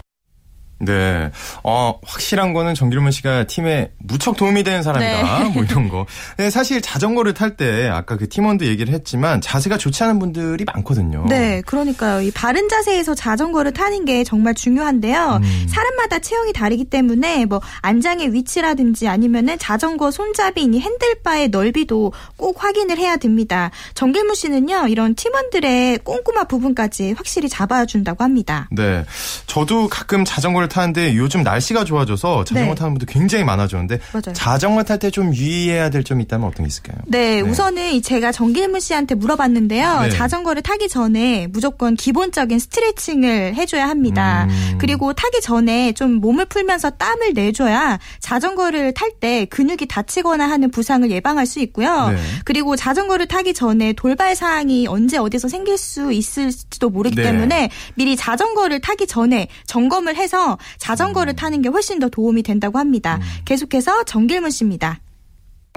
네. 0.80 1.30
어, 1.64 1.98
확실한 2.04 2.52
거는 2.52 2.74
정길문 2.74 3.10
씨가 3.10 3.44
팀에 3.44 3.90
무척 3.98 4.36
도움이 4.36 4.62
되는 4.62 4.82
사람이다. 4.82 5.38
네. 5.44 5.48
뭐 5.50 5.64
이런 5.64 5.88
거. 5.88 6.06
네, 6.36 6.50
사실 6.50 6.80
자전거를 6.80 7.34
탈 7.34 7.56
때 7.56 7.88
아까 7.88 8.16
그 8.16 8.28
팀원도 8.28 8.66
얘기를 8.66 8.92
했지만 8.92 9.40
자세가 9.40 9.78
좋지 9.78 10.04
않은 10.04 10.18
분들이 10.18 10.64
많거든요. 10.64 11.24
네. 11.28 11.62
그러니까요. 11.66 12.22
이 12.22 12.30
바른 12.30 12.68
자세에서 12.68 13.14
자전거를 13.14 13.72
타는 13.72 14.04
게 14.04 14.22
정말 14.22 14.54
중요한데요. 14.54 15.40
음. 15.42 15.66
사람마다 15.68 16.18
체형이 16.20 16.52
다르기 16.52 16.84
때문에 16.84 17.46
뭐 17.46 17.60
안장의 17.80 18.32
위치라든지 18.32 19.08
아니면은 19.08 19.58
자전거 19.58 20.10
손잡이니 20.10 20.80
핸들바의 20.80 21.48
넓이도 21.48 22.12
꼭 22.36 22.62
확인을 22.62 22.98
해야 22.98 23.16
됩니다. 23.16 23.70
정길문 23.94 24.34
씨는요. 24.34 24.88
이런 24.88 25.14
팀원들의 25.14 25.98
꼼꼼한 26.04 26.46
부분까지 26.46 27.14
확실히 27.16 27.48
잡아준다고 27.48 28.22
합니다. 28.22 28.68
네. 28.70 29.04
저도 29.46 29.88
가끔 29.88 30.24
자전거를 30.24 30.67
자전거를 30.68 30.78
타는데 30.78 31.16
요즘 31.16 31.42
날씨가 31.42 31.84
좋아져서 31.84 32.44
자전거 32.44 32.70
네. 32.70 32.74
타는 32.74 32.94
분들 32.94 33.06
굉장히 33.08 33.44
많아졌는데 33.44 33.98
맞아요. 34.12 34.32
자전거 34.34 34.82
탈 34.84 34.98
때 34.98 35.08
좀 35.10 35.34
유의해야 35.34 35.90
될 35.90 36.04
점이 36.04 36.24
있다면 36.24 36.46
어떤 36.48 36.64
게 36.64 36.68
있을까요? 36.68 36.98
네, 37.06 37.36
네. 37.36 37.40
우선은 37.40 38.02
제가 38.02 38.30
정길문 38.32 38.80
씨한테 38.80 39.14
물어봤는데요. 39.14 40.00
네. 40.02 40.10
자전거를 40.10 40.60
타기 40.62 40.88
전에 40.88 41.46
무조건 41.46 41.94
기본적인 41.94 42.58
스트레칭을 42.58 43.54
해줘야 43.54 43.88
합니다. 43.88 44.46
음. 44.50 44.78
그리고 44.78 45.12
타기 45.12 45.40
전에 45.40 45.92
좀 45.92 46.14
몸을 46.14 46.44
풀면서 46.46 46.90
땀을 46.90 47.32
내줘야 47.34 47.98
자전거를 48.20 48.92
탈 48.92 49.08
때 49.20 49.46
근육이 49.46 49.86
다치거나 49.88 50.48
하는 50.48 50.70
부상을 50.70 51.10
예방할 51.10 51.46
수 51.46 51.60
있고요. 51.60 52.10
네. 52.10 52.18
그리고 52.44 52.76
자전거를 52.76 53.26
타기 53.26 53.54
전에 53.54 53.94
돌발 53.94 54.36
사항이 54.36 54.86
언제 54.86 55.16
어디서 55.16 55.48
생길 55.48 55.78
수 55.78 56.12
있을지도 56.12 56.90
모르기 56.90 57.16
네. 57.16 57.22
때문에 57.22 57.70
미리 57.94 58.14
자전거를 58.16 58.80
타기 58.80 59.06
전에 59.06 59.48
점검을 59.66 60.16
해서 60.16 60.57
자전거를 60.78 61.32
음. 61.32 61.36
타는 61.36 61.62
게 61.62 61.68
훨씬 61.68 61.98
더 61.98 62.08
도움이 62.08 62.42
된다고 62.42 62.78
합니다. 62.78 63.16
음. 63.16 63.22
계속해서 63.44 64.04
정길문 64.04 64.50
씨입니다. 64.50 65.00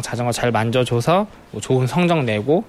자전거 0.01 0.31
잘 0.31 0.51
만져줘서 0.51 1.27
뭐 1.51 1.61
좋은 1.61 1.85
성적 1.87 2.23
내고 2.23 2.63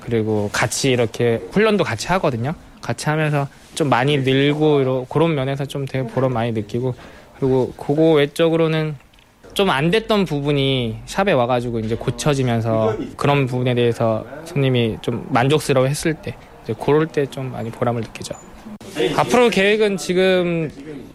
그리고 0.00 0.48
같이 0.52 0.90
이렇게 0.90 1.40
훈련도 1.50 1.84
같이 1.84 2.06
하거든요. 2.08 2.54
같이 2.80 3.08
하면서 3.10 3.46
좀 3.74 3.88
많이 3.88 4.16
늘고 4.18 4.80
이러, 4.80 5.06
그런 5.08 5.34
면에서 5.34 5.66
좀 5.66 5.84
되게 5.84 6.06
보람 6.08 6.32
많이 6.32 6.52
느끼고 6.52 6.94
그리고 7.38 7.72
그거 7.76 8.12
외적으로는 8.12 8.96
좀 9.54 9.70
안 9.70 9.90
됐던 9.90 10.24
부분이 10.24 10.98
샵에 11.06 11.32
와가지고 11.32 11.80
이제 11.80 11.96
고쳐지면서 11.96 12.96
그런 13.16 13.46
부분에 13.46 13.74
대해서 13.74 14.24
손님이 14.44 14.98
좀 15.02 15.26
만족스러워 15.30 15.88
했을 15.88 16.14
때 16.14 16.36
이제 16.62 16.74
그럴 16.80 17.08
때 17.08 17.26
좀 17.26 17.50
많이 17.50 17.68
보람을 17.70 18.02
느끼죠. 18.02 18.34
앞으로 19.16 19.50
계획은 19.50 19.96
지금 19.96 20.70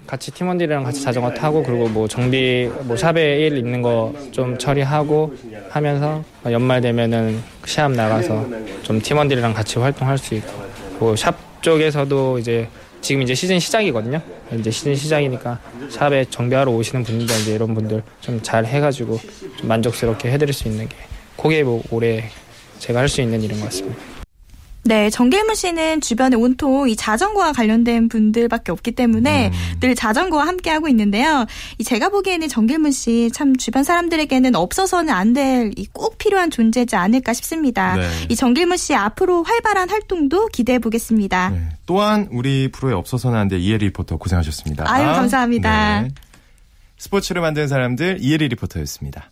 같이 0.06 0.32
팀원들이랑 0.32 0.84
같이 0.84 1.02
자전거 1.02 1.32
타고 1.34 1.64
그리고 1.64 1.88
뭐 1.88 2.08
정비 2.08 2.70
뭐 2.84 2.96
샵에 2.98 3.40
일 3.46 3.58
있는 3.58 3.82
거 3.82 4.14
좀 4.32 4.58
처리하고 4.58 5.34
하면서 5.70 6.24
연말 6.46 6.82
되면은 6.82 7.42
시합 7.66 7.92
나가서 7.92 8.48
좀 8.84 9.00
팀원들이랑 9.02 9.54
같이 9.54 9.80
활동할 9.80 10.18
수 10.18 10.36
있고 10.36 10.52
뭐샵 11.00 11.62
쪽에서도 11.62 12.40
이제 12.40 12.68
지금 13.02 13.22
이제 13.22 13.36
시즌 13.36 13.60
시작이거든요. 13.60 14.22
이제 14.58 14.72
시즌 14.72 14.96
시작이니까 14.96 15.60
샵에 15.90 16.26
정비하러 16.30 16.72
오시는 16.72 17.04
분들 17.04 17.36
이제 17.38 17.54
이런 17.56 17.74
분들 17.74 18.02
좀 18.22 18.42
잘 18.42 18.66
해가지고 18.66 19.20
좀 19.58 19.68
만족스럽게 19.68 20.32
해드릴 20.32 20.54
수 20.54 20.68
있는 20.68 20.88
게 20.90 20.96
그게 21.38 21.64
뭐 21.64 21.82
올해 21.92 22.30
제가 22.80 23.00
할 23.00 23.08
수 23.10 23.22
있는 23.22 23.42
일인 23.42 23.60
것 23.60 23.66
같습니다. 23.66 23.98
네, 24.86 25.10
정길문 25.10 25.56
씨는 25.56 26.02
주변에 26.02 26.36
온통 26.36 26.90
이 26.90 26.96
자전거와 26.98 27.54
관련된 27.54 28.10
분들밖에 28.10 28.72
없기 28.74 28.92
때문에 28.92 29.48
음. 29.48 29.80
늘 29.80 29.96
자전거와 29.96 30.46
함께 30.46 30.70
하고 30.72 30.90
있는데요. 30.90 31.46
이 31.78 31.86
제가 31.86 32.10
보기에는 32.10 32.50
정길문 32.50 32.92
씨 32.92 33.30
참 33.34 33.56
주변 33.56 33.84
사람들에게는 33.86 34.56
없어서는 34.56 35.14
안 35.14 35.34
될 35.34 35.72
이 35.78 35.88
꼭 35.94 36.18
필요한 36.18 36.52
존재지 36.52 36.96
않을까 36.98 37.32
싶습니다. 37.34 37.96
네. 37.96 38.10
이 38.30 38.36
정길문 38.36 38.76
씨 38.78 38.94
앞으로 38.94 39.44
활발한 39.44 39.90
활동도 39.90 40.48
기대해 40.48 40.80
보겠습니다. 40.80 41.50
네. 41.52 41.70
또한 41.86 42.28
우리 42.32 42.70
프로에 42.72 42.94
없어서는 42.94 43.40
안 43.40 43.48
될 43.48 43.60
이혜리 43.60 43.86
리포터 43.86 44.18
고생하셨습니다. 44.18 44.84
아유, 44.92 45.06
감사합니다. 45.06 46.02
네. 46.02 46.10
스포츠를 46.98 47.42
만든 47.42 47.68
사람들 47.68 48.18
이혜리 48.22 48.50
리포터였습니다. 48.50 49.32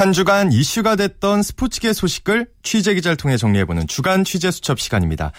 한 0.00 0.14
주간 0.14 0.50
이슈가 0.50 0.96
됐던 0.96 1.42
스포츠계 1.42 1.92
소식을 1.92 2.46
취재 2.62 2.94
기자를 2.94 3.18
통해 3.18 3.36
정리해보는 3.36 3.86
주간 3.86 4.24
취재 4.24 4.50
수첩 4.50 4.80
시간입니다. 4.80 5.30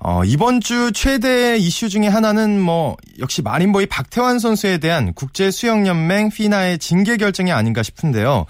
어, 0.00 0.22
이번 0.26 0.60
주 0.60 0.92
최대 0.92 1.56
이슈 1.56 1.88
중에 1.88 2.08
하나는 2.08 2.60
뭐 2.60 2.98
역시 3.20 3.40
마린보이 3.40 3.86
박태환 3.86 4.38
선수에 4.38 4.76
대한 4.76 5.14
국제 5.14 5.50
수영 5.50 5.86
연맹 5.86 6.28
피나의 6.28 6.78
징계 6.78 7.16
결정이 7.16 7.52
아닌가 7.52 7.82
싶은데요. 7.82 8.44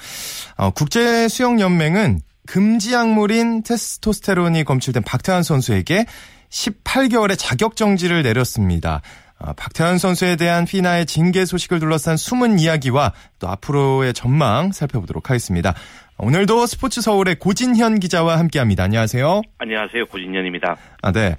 어, 0.57 0.71
국제 0.71 1.29
수영 1.29 1.61
연맹은 1.61 2.23
금지 2.49 2.93
약물인 2.93 3.63
테스토스테론이 3.63 4.65
검출된 4.65 5.05
박태환 5.05 5.45
선수에게 5.45 6.07
18개월의 6.51 7.37
자격 7.39 7.77
정지를 7.77 8.25
내렸습니다. 8.25 9.01
아, 9.45 9.53
박태환 9.55 9.99
선수에 9.99 10.37
대한 10.37 10.65
피나의 10.65 11.07
징계 11.07 11.45
소식을 11.45 11.81
둘러싼 11.81 12.17
숨은 12.17 12.59
이야기와 12.59 13.13
또 13.39 13.49
앞으로의 13.49 14.15
전망 14.15 14.73
살펴보도록 14.73 15.31
하겠습니다. 15.31 15.75
오늘도 16.19 16.67
스포츠 16.67 17.01
서울의 17.01 17.37
고진현 17.37 17.99
기자와 17.99 18.39
함께합니다. 18.39 18.85
안녕하세요. 18.85 19.43
안녕하세요. 19.59 20.07
고진현입니다. 20.07 20.77
아, 21.03 21.13
네. 21.13 21.37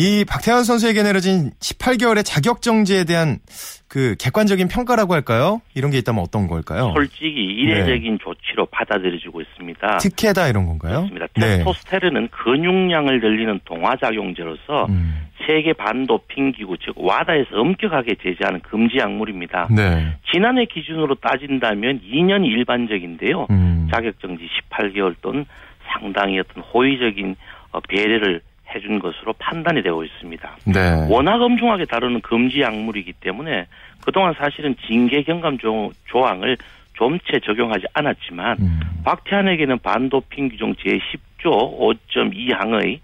이 0.00 0.24
박태환 0.24 0.62
선수에게 0.62 1.02
내려진 1.02 1.50
18개월의 1.58 2.22
자격 2.24 2.62
정지에 2.62 3.02
대한 3.02 3.40
그 3.88 4.14
객관적인 4.20 4.68
평가라고 4.68 5.12
할까요? 5.12 5.60
이런 5.74 5.90
게 5.90 5.98
있다면 5.98 6.22
어떤 6.22 6.46
걸까요? 6.46 6.92
솔직히 6.94 7.42
이례적인 7.42 8.12
네. 8.12 8.18
조치로 8.22 8.66
받아들여지고 8.66 9.40
있습니다. 9.40 9.96
특혜다 9.96 10.46
이런 10.46 10.66
건가요? 10.66 11.08
그렇습니다. 11.08 11.26
네. 11.34 11.64
테스토스테론은 11.64 12.28
근육량을 12.28 13.20
늘리는 13.20 13.58
동화작용제로서 13.64 14.86
음. 14.88 15.26
세계 15.44 15.72
반도핑 15.72 16.52
기구 16.52 16.76
즉 16.78 16.94
와다에서 16.96 17.56
엄격하게 17.56 18.14
제재하는 18.22 18.60
금지 18.60 18.98
약물입니다. 18.98 19.66
네. 19.74 20.16
지난해 20.32 20.66
기준으로 20.66 21.16
따진다면 21.16 22.02
2년이 22.02 22.46
일반적인데요. 22.46 23.48
음. 23.50 23.88
자격 23.90 24.20
정지 24.20 24.48
18개월 24.70 25.16
또는 25.22 25.44
상당히 25.92 26.38
어떤 26.38 26.62
호의적인 26.62 27.34
어, 27.72 27.80
배려를 27.80 28.42
해준 28.74 28.98
것으로 28.98 29.32
판단이 29.38 29.82
되고 29.82 30.04
있습니다. 30.04 30.56
네. 30.66 31.06
워낙 31.08 31.40
엄중하게 31.40 31.86
다루는 31.86 32.20
금지 32.20 32.60
약물이기 32.60 33.14
때문에 33.14 33.66
그동안 34.04 34.34
사실은 34.38 34.76
징계 34.86 35.22
경감 35.22 35.58
조, 35.58 35.90
조항을 36.06 36.56
좀채 36.94 37.40
적용하지 37.44 37.86
않았지만 37.94 38.56
음. 38.60 38.80
박태환에게는 39.04 39.78
반도핑 39.78 40.48
규정 40.50 40.74
제10조 40.74 41.78
5.2항의 42.14 42.98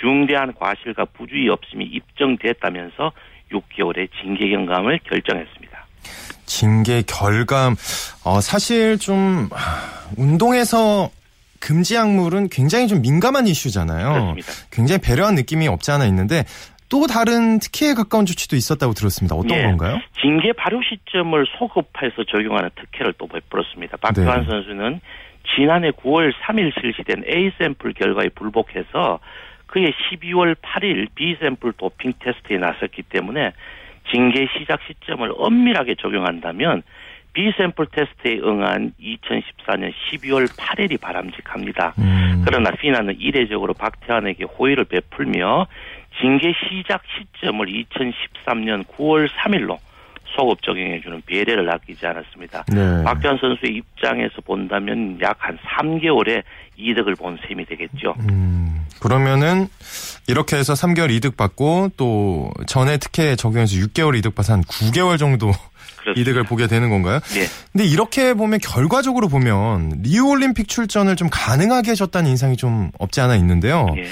중대한 0.00 0.52
과실과 0.54 1.06
부주의 1.06 1.48
없음이 1.48 1.84
입증됐다면서 1.84 3.12
6개월의 3.50 4.08
징계 4.20 4.50
경감을 4.50 5.00
결정했습니다. 5.04 5.86
징계 6.44 7.02
결감 7.02 7.74
어, 8.24 8.40
사실 8.40 8.98
좀 8.98 9.48
운동에서 10.16 11.10
금지 11.60 11.94
약물은 11.94 12.48
굉장히 12.48 12.88
좀 12.88 13.02
민감한 13.02 13.46
이슈잖아요. 13.46 14.12
그렇습니다. 14.12 14.52
굉장히 14.70 15.00
배려한 15.00 15.34
느낌이 15.34 15.68
없지 15.68 15.90
않아 15.90 16.04
있는데 16.06 16.44
또 16.88 17.06
다른 17.06 17.58
특혜에 17.58 17.94
가까운 17.94 18.24
조치도 18.24 18.56
있었다고 18.56 18.94
들었습니다. 18.94 19.34
어떤 19.36 19.56
네. 19.56 19.62
건가요? 19.64 19.98
징계 20.20 20.52
발효 20.52 20.80
시점을 20.82 21.46
소급해서 21.58 22.24
적용하는 22.24 22.70
특혜를 22.74 23.14
또 23.18 23.26
베풀었습니다. 23.26 23.98
박태환 23.98 24.40
네. 24.40 24.46
선수는 24.46 25.00
지난해 25.54 25.90
9월 25.90 26.32
3일 26.32 26.72
실시된 26.80 27.24
A 27.28 27.52
샘플 27.58 27.92
결과에 27.92 28.28
불복해서 28.34 29.20
그의 29.66 29.92
12월 29.92 30.54
8일 30.56 31.08
B 31.14 31.36
샘플 31.40 31.72
도핑 31.72 32.14
테스트에 32.20 32.56
나섰기 32.58 33.02
때문에 33.02 33.52
징계 34.10 34.46
시작 34.58 34.80
시점을 34.86 35.30
엄밀하게 35.36 35.96
적용한다면 36.00 36.82
비샘플 37.38 37.86
테스트에 37.92 38.40
응한 38.42 38.94
2014년 39.00 39.92
12월 40.10 40.48
8일이 40.48 41.00
바람직합니다. 41.00 41.94
음. 41.98 42.42
그러나 42.44 42.72
피나는 42.72 43.14
이례적으로 43.20 43.74
박태환에게 43.74 44.42
호의를 44.44 44.86
베풀며 44.86 45.68
징계 46.20 46.52
시작 46.52 47.02
시점을 47.06 47.64
2013년 47.64 48.84
9월 48.86 49.28
3일로 49.28 49.78
소급 50.36 50.62
적용해주는 50.62 51.22
배려를 51.26 51.72
아끼지 51.72 52.04
않았습니다. 52.06 52.64
네. 52.72 53.04
박태환 53.04 53.38
선수의 53.38 53.76
입장에서 53.76 54.40
본다면 54.44 55.18
약 55.22 55.38
한 55.38 55.56
3개월의 55.58 56.42
이득을 56.76 57.14
본 57.14 57.38
셈이 57.46 57.64
되겠죠. 57.66 58.14
음, 58.28 58.84
그러면은 59.00 59.68
이렇게 60.28 60.56
해서 60.56 60.74
3개월 60.74 61.10
이득 61.10 61.36
받고 61.36 61.90
또 61.96 62.50
전에 62.66 62.98
특혜 62.98 63.36
적용해서 63.36 63.76
6개월 63.76 64.16
이득 64.18 64.34
받아서 64.34 64.54
한 64.54 64.62
9개월 64.62 65.18
정도 65.18 65.52
그렇습니다. 66.14 66.30
이득을 66.30 66.44
보게 66.44 66.66
되는 66.66 66.90
건가요? 66.90 67.20
네. 67.34 67.46
근데 67.72 67.86
이렇게 67.86 68.34
보면 68.34 68.60
결과적으로 68.60 69.28
보면 69.28 70.00
리우 70.02 70.28
올림픽 70.28 70.68
출전을 70.68 71.16
좀 71.16 71.28
가능하게 71.30 71.92
해줬다는 71.92 72.30
인상이 72.30 72.56
좀 72.56 72.90
없지 72.98 73.20
않아 73.20 73.36
있는데요. 73.36 73.86
네. 73.94 74.04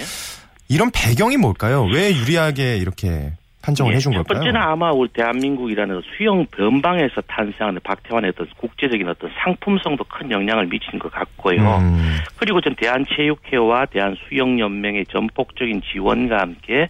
이런 0.69 0.91
배경이 0.91 1.37
뭘까요? 1.37 1.85
왜 1.85 2.11
유리하게 2.15 2.77
이렇게 2.79 3.33
판정을 3.63 3.93
네, 3.93 3.97
해준 3.97 4.13
걸까요? 4.13 4.39
첫 4.39 4.45
번째는 4.45 4.61
아마 4.61 4.93
우리 4.93 5.09
대한민국이라는 5.13 6.01
수영 6.17 6.47
변방에서 6.47 7.21
탄생하는 7.27 7.81
박태환의 7.83 8.31
어떤 8.31 8.47
국제적인 8.57 9.09
어떤 9.09 9.31
상품성도 9.43 10.05
큰 10.05 10.31
영향을 10.31 10.67
미친 10.67 10.99
것 11.01 11.11
같고요. 11.11 11.79
음. 11.79 12.19
그리고 12.37 12.61
전 12.61 12.77
대한체육회와 12.77 13.87
대한수영연맹의 13.87 15.07
전폭적인 15.07 15.83
지원과 15.93 16.39
함께 16.39 16.89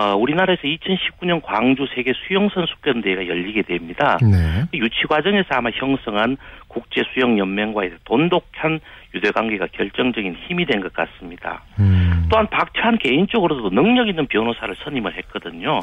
어, 0.00 0.16
우리나라에서 0.16 0.62
2019년 0.62 1.42
광주 1.42 1.86
세계 1.94 2.14
수영선수권 2.26 3.02
대회가 3.02 3.26
열리게 3.26 3.60
됩니다. 3.62 4.16
네. 4.22 4.64
유치 4.72 5.04
과정에서 5.06 5.48
아마 5.50 5.68
형성한 5.74 6.38
국제 6.68 7.02
수영 7.12 7.38
연맹과의 7.38 7.90
돈독한 8.04 8.80
유대 9.14 9.30
관계가 9.30 9.66
결정적인 9.72 10.36
힘이 10.46 10.64
된 10.64 10.80
것 10.80 10.90
같습니다. 10.94 11.62
음. 11.78 12.26
또한 12.30 12.46
박찬 12.46 12.96
개인적으로도 12.96 13.68
능력 13.68 14.08
있는 14.08 14.26
변호사를 14.26 14.74
선임을 14.82 15.14
했거든요. 15.18 15.80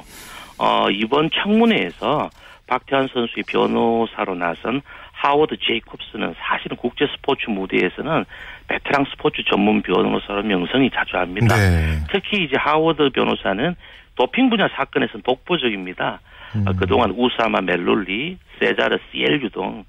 어, 0.58 0.90
이번 0.90 1.30
청문회에서 1.30 2.32
박태환 2.66 3.08
선수의 3.14 3.44
변호사로 3.48 4.34
나선 4.34 4.82
하워드 5.12 5.58
제이콥스는 5.62 6.34
사실은 6.40 6.76
국제 6.78 7.06
스포츠 7.16 7.50
무대에서는 7.52 8.26
베테랑 8.68 9.06
스포츠 9.12 9.44
전문 9.44 9.84
변호사로 9.84 10.42
명성이 10.42 10.90
자주합니다. 10.90 11.56
네. 11.56 12.00
특히 12.12 12.44
이제 12.44 12.56
하워드 12.58 13.12
변호사는 13.12 13.76
도핑 14.18 14.50
분야 14.50 14.68
사건에서는 14.70 15.22
독보적입니다. 15.24 16.20
음. 16.56 16.66
그동안 16.78 17.12
우사마 17.12 17.62
멜룰리, 17.62 18.38
세자르 18.60 18.98
시엘유 19.12 19.50
등 19.52 19.84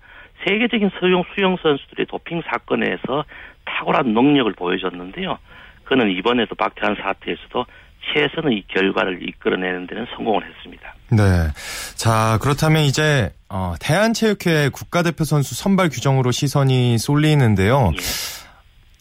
세계적인 0.47 0.91
수영 1.01 1.25
수영 1.35 1.57
선수들의 1.63 2.07
도핑 2.07 2.43
사건에서 2.47 3.25
탁월한 3.65 4.13
능력을 4.13 4.53
보여줬는데요. 4.53 5.39
그는 5.85 6.11
이번에도 6.11 6.55
박태환 6.55 6.97
사태에서도 6.97 7.65
최선의 8.13 8.65
결과를 8.69 9.27
이끌어내는 9.29 9.87
데는 9.87 10.07
성공을 10.15 10.47
했습니다. 10.47 10.95
네. 11.11 11.49
자, 11.97 12.39
그렇다면 12.41 12.83
이제 12.83 13.31
어, 13.49 13.75
대한체육회 13.81 14.71
국가대표 14.73 15.25
선수 15.25 15.55
선발 15.55 15.89
규정으로 15.89 16.31
시선이 16.31 16.99
쏠리는데요. 16.99 17.93
예. 17.95 17.99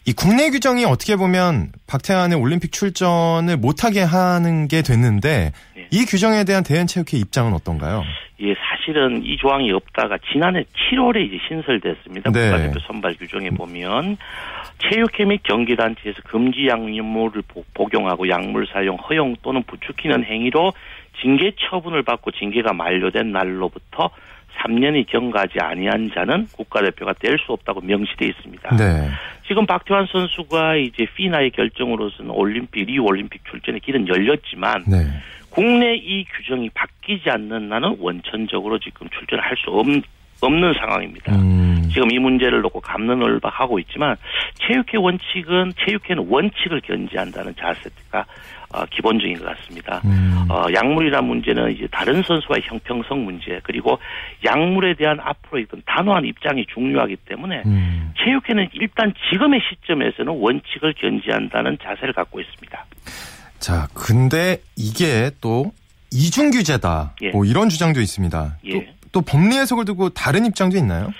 이 0.08 0.14
국내 0.14 0.48
규정이 0.48 0.86
어떻게 0.86 1.16
보면 1.16 1.68
박태환의 1.86 2.38
올림픽 2.38 2.72
출전을 2.72 3.58
못하게 3.58 4.00
하는 4.00 4.66
게 4.66 4.80
됐는데 4.80 5.52
예. 5.76 5.86
이 5.90 6.06
규정에 6.06 6.44
대한 6.44 6.64
대한체육회 6.64 7.18
입장은 7.18 7.52
어떤가요? 7.52 8.04
예, 8.40 8.54
사실은 8.54 9.22
이 9.22 9.36
조항이 9.36 9.70
없다가 9.70 10.16
지난해 10.32 10.64
7월에 10.90 11.26
이제 11.26 11.38
신설됐습니다. 11.46 12.30
네. 12.30 12.50
국가대표 12.50 12.80
선발 12.86 13.16
규정에 13.16 13.50
보면 13.50 14.16
체육회 14.78 15.26
및 15.26 15.42
경기단체에서 15.42 16.22
금지 16.24 16.68
약물을 16.68 17.42
복용하고 17.74 18.30
약물 18.30 18.66
사용 18.72 18.96
허용 18.96 19.36
또는 19.42 19.62
부추기는 19.64 20.24
행위로 20.24 20.72
징계 21.20 21.52
처분을 21.68 22.02
받고 22.02 22.30
징계가 22.30 22.72
만료된 22.72 23.30
날로부터 23.30 24.08
3년이 24.58 25.06
경과하지 25.06 25.58
아니한 25.60 26.10
자는 26.14 26.46
국가대표가 26.56 27.14
될 27.14 27.38
수 27.38 27.52
없다고 27.52 27.80
명시돼 27.82 28.26
있습니다. 28.26 28.76
네. 28.76 29.08
지금 29.46 29.64
박태환 29.66 30.06
선수가 30.10 30.76
이제 30.76 31.06
피나의 31.14 31.50
결정으로서는 31.52 32.30
올림픽 32.32 32.84
리 32.86 32.98
올림픽 32.98 33.42
출전의 33.50 33.80
길은 33.80 34.08
열렸지만 34.08 34.84
네. 34.86 34.98
국내 35.50 35.94
이 35.94 36.24
규정이 36.24 36.70
바뀌지 36.70 37.30
않는 37.30 37.68
나는 37.68 37.96
원천적으로 38.00 38.78
지금 38.78 39.08
출전할 39.10 39.54
수 39.56 39.70
없, 39.70 39.86
없는 40.40 40.74
상황입니다. 40.74 41.34
음. 41.36 41.88
지금 41.92 42.10
이 42.12 42.18
문제를 42.18 42.60
놓고 42.60 42.80
감론을박하고 42.80 43.78
있지만 43.80 44.16
체육회 44.60 44.98
원칙은 44.98 45.72
체육회는 45.84 46.26
원칙을 46.28 46.80
견지한다는 46.82 47.54
자세가 47.56 48.26
어, 48.70 48.84
기본적인 48.86 49.38
것 49.38 49.44
같습니다. 49.46 50.02
음. 50.04 50.46
어, 50.50 50.66
약물이란 50.72 51.24
문제는 51.24 51.74
이제 51.74 51.88
다른 51.90 52.22
선수와의 52.22 52.62
형평성 52.64 53.24
문제 53.24 53.60
그리고 53.62 53.98
약물에 54.44 54.94
대한 54.94 55.18
앞으로 55.20 55.60
이건 55.60 55.82
단호한 55.86 56.24
입장이 56.26 56.66
중요하기 56.74 57.16
때문에 57.24 57.62
음. 57.64 58.12
체육회는 58.18 58.68
일단 58.74 59.14
지금의 59.30 59.60
시점에서는 59.68 60.32
원칙을 60.32 60.94
견지한다는 60.94 61.78
자세를 61.82 62.12
갖고 62.12 62.40
있습니다. 62.40 62.84
자, 63.58 63.88
근데 63.94 64.58
이게 64.76 65.30
또 65.40 65.72
이중 66.12 66.50
규제다. 66.50 67.14
예. 67.22 67.30
뭐 67.30 67.44
이런 67.44 67.68
주장도 67.68 68.00
있습니다. 68.00 68.58
예. 68.66 68.70
또, 68.72 68.82
또 69.12 69.20
법리 69.22 69.56
해석을 69.56 69.84
두고 69.86 70.10
다른 70.10 70.44
입장도 70.44 70.76
있나요? 70.76 71.12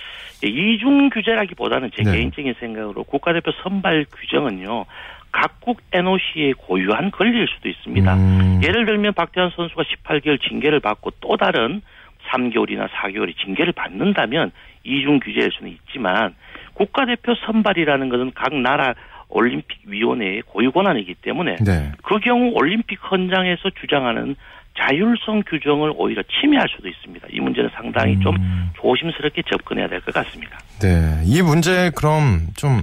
예, 0.45 0.49
이중 0.49 1.11
규제라기보다는 1.11 1.91
제 1.97 2.03
네. 2.03 2.13
개인적인 2.13 2.55
생각으로 2.61 3.05
국가대표 3.05 3.51
선발 3.63 4.07
규정은요. 4.21 4.85
각국 5.33 5.81
NOC의 5.93 6.55
고유한 6.55 7.11
권리일 7.11 7.47
수도 7.49 7.69
있습니다. 7.69 8.15
음. 8.15 8.61
예를 8.63 8.87
들면 8.87 9.15
박태환 9.15 9.51
선수가 9.55 9.83
18개월 9.83 10.41
징계를 10.49 10.81
받고 10.81 11.11
또 11.21 11.37
다른 11.37 11.83
3개월이나 12.31 12.89
4개월의 12.89 13.37
징계를 13.45 13.73
받는다면 13.73 14.51
이중 14.85 15.21
규제일 15.21 15.51
수는 15.53 15.73
있지만 15.73 16.35
국가대표 16.75 17.35
선발이라는 17.47 18.09
것은 18.09 18.33
각 18.35 18.55
나라 18.55 18.95
올림픽 19.29 19.79
위원회의 19.85 20.43
고유 20.47 20.73
권한이기 20.73 21.15
때문에 21.17 21.57
네. 21.57 21.93
그 22.03 22.19
경우 22.21 22.51
올림픽 22.55 22.99
헌장에서 23.11 23.71
주장하는 23.81 24.37
자율성 24.79 25.43
규정을 25.47 25.93
오히려 25.97 26.23
침해할 26.41 26.69
수도 26.75 26.89
있습니다. 26.89 27.27
이 27.33 27.41
문제는 27.41 27.69
상당히 27.75 28.15
음. 28.15 28.21
좀 28.21 28.37
조심스럽게 28.81 29.43
접근해야 29.51 29.89
될 29.89 30.01
것 30.01 30.15
같습니다. 30.15 30.59
네, 30.81 31.21
이 31.25 31.43
문제 31.43 31.91
그럼 31.97 32.47
좀 32.57 32.83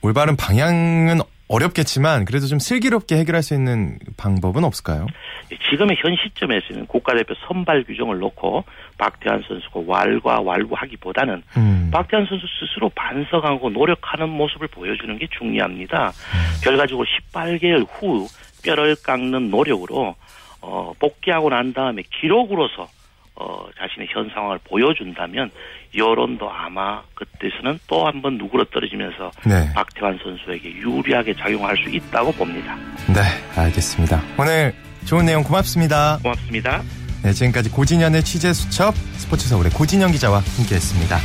올바른 0.00 0.36
방향은 0.36 1.18
어렵겠지만 1.52 2.24
그래도 2.24 2.46
좀 2.46 2.58
슬기롭게 2.58 3.16
해결할 3.16 3.42
수 3.42 3.54
있는 3.54 3.98
방법은 4.16 4.64
없을까요? 4.64 5.06
예, 5.52 5.56
지금의 5.70 5.96
현 6.00 6.16
시점에서는 6.16 6.86
국가대표 6.86 7.34
선발 7.46 7.84
규정을 7.84 8.18
놓고 8.18 8.64
박태환 8.96 9.42
선수가 9.46 9.80
왈과 9.86 10.40
왈부하기보다는 10.40 11.42
음. 11.58 11.90
박태환 11.92 12.26
선수 12.26 12.46
스스로 12.58 12.88
반성하고 12.90 13.70
노력하는 13.70 14.30
모습을 14.30 14.68
보여주는 14.68 15.18
게 15.18 15.26
중요합니다. 15.38 16.08
음. 16.08 16.60
결과적으로 16.64 17.06
18개월 17.06 17.86
후 17.88 18.26
뼈를 18.64 18.96
깎는 19.04 19.50
노력으로 19.50 20.14
어, 20.62 20.92
복귀하고 20.98 21.50
난 21.50 21.72
다음에 21.72 22.02
기록으로서 22.20 22.88
어, 23.34 23.64
자신의 23.78 24.08
현 24.12 24.28
상황을 24.34 24.58
보여준다면 24.64 25.50
여론도 25.96 26.50
아마 26.50 27.02
그때서는 27.14 27.78
또 27.86 28.06
한 28.06 28.20
번 28.22 28.36
누구로 28.38 28.64
떨어지면서 28.66 29.30
네. 29.46 29.72
박태환 29.74 30.18
선수에게 30.22 30.70
유리하게 30.76 31.34
작용할 31.34 31.76
수 31.76 31.88
있다고 31.88 32.32
봅니다. 32.32 32.76
네, 33.08 33.20
알겠습니다. 33.60 34.22
오늘 34.38 34.74
좋은 35.06 35.24
내용 35.24 35.42
고맙습니다. 35.42 36.18
고맙습니다. 36.22 36.82
네, 37.24 37.32
지금까지 37.32 37.70
고진현의 37.70 38.22
취재 38.24 38.52
수첩 38.52 38.94
스포츠 39.16 39.48
서울의 39.48 39.72
고진현 39.72 40.12
기자와 40.12 40.38
함께했습니다. 40.40 41.16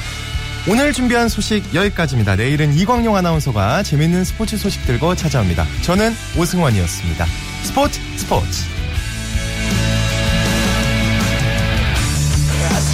오늘 0.70 0.91
준비한 0.93 1.30
소식 1.30 1.74
여기까지입니다. 1.74 2.36
내일은 2.36 2.74
이광용 2.74 3.16
아나운서가 3.16 3.84
재밌는 3.84 4.24
스포츠 4.26 4.58
소식 4.58 4.86
들고 4.86 5.16
찾아옵니다. 5.16 5.64
저는 5.84 6.12
오승원이었습니다. 6.38 7.26
스포츠 7.64 7.99
스포츠. 8.18 8.66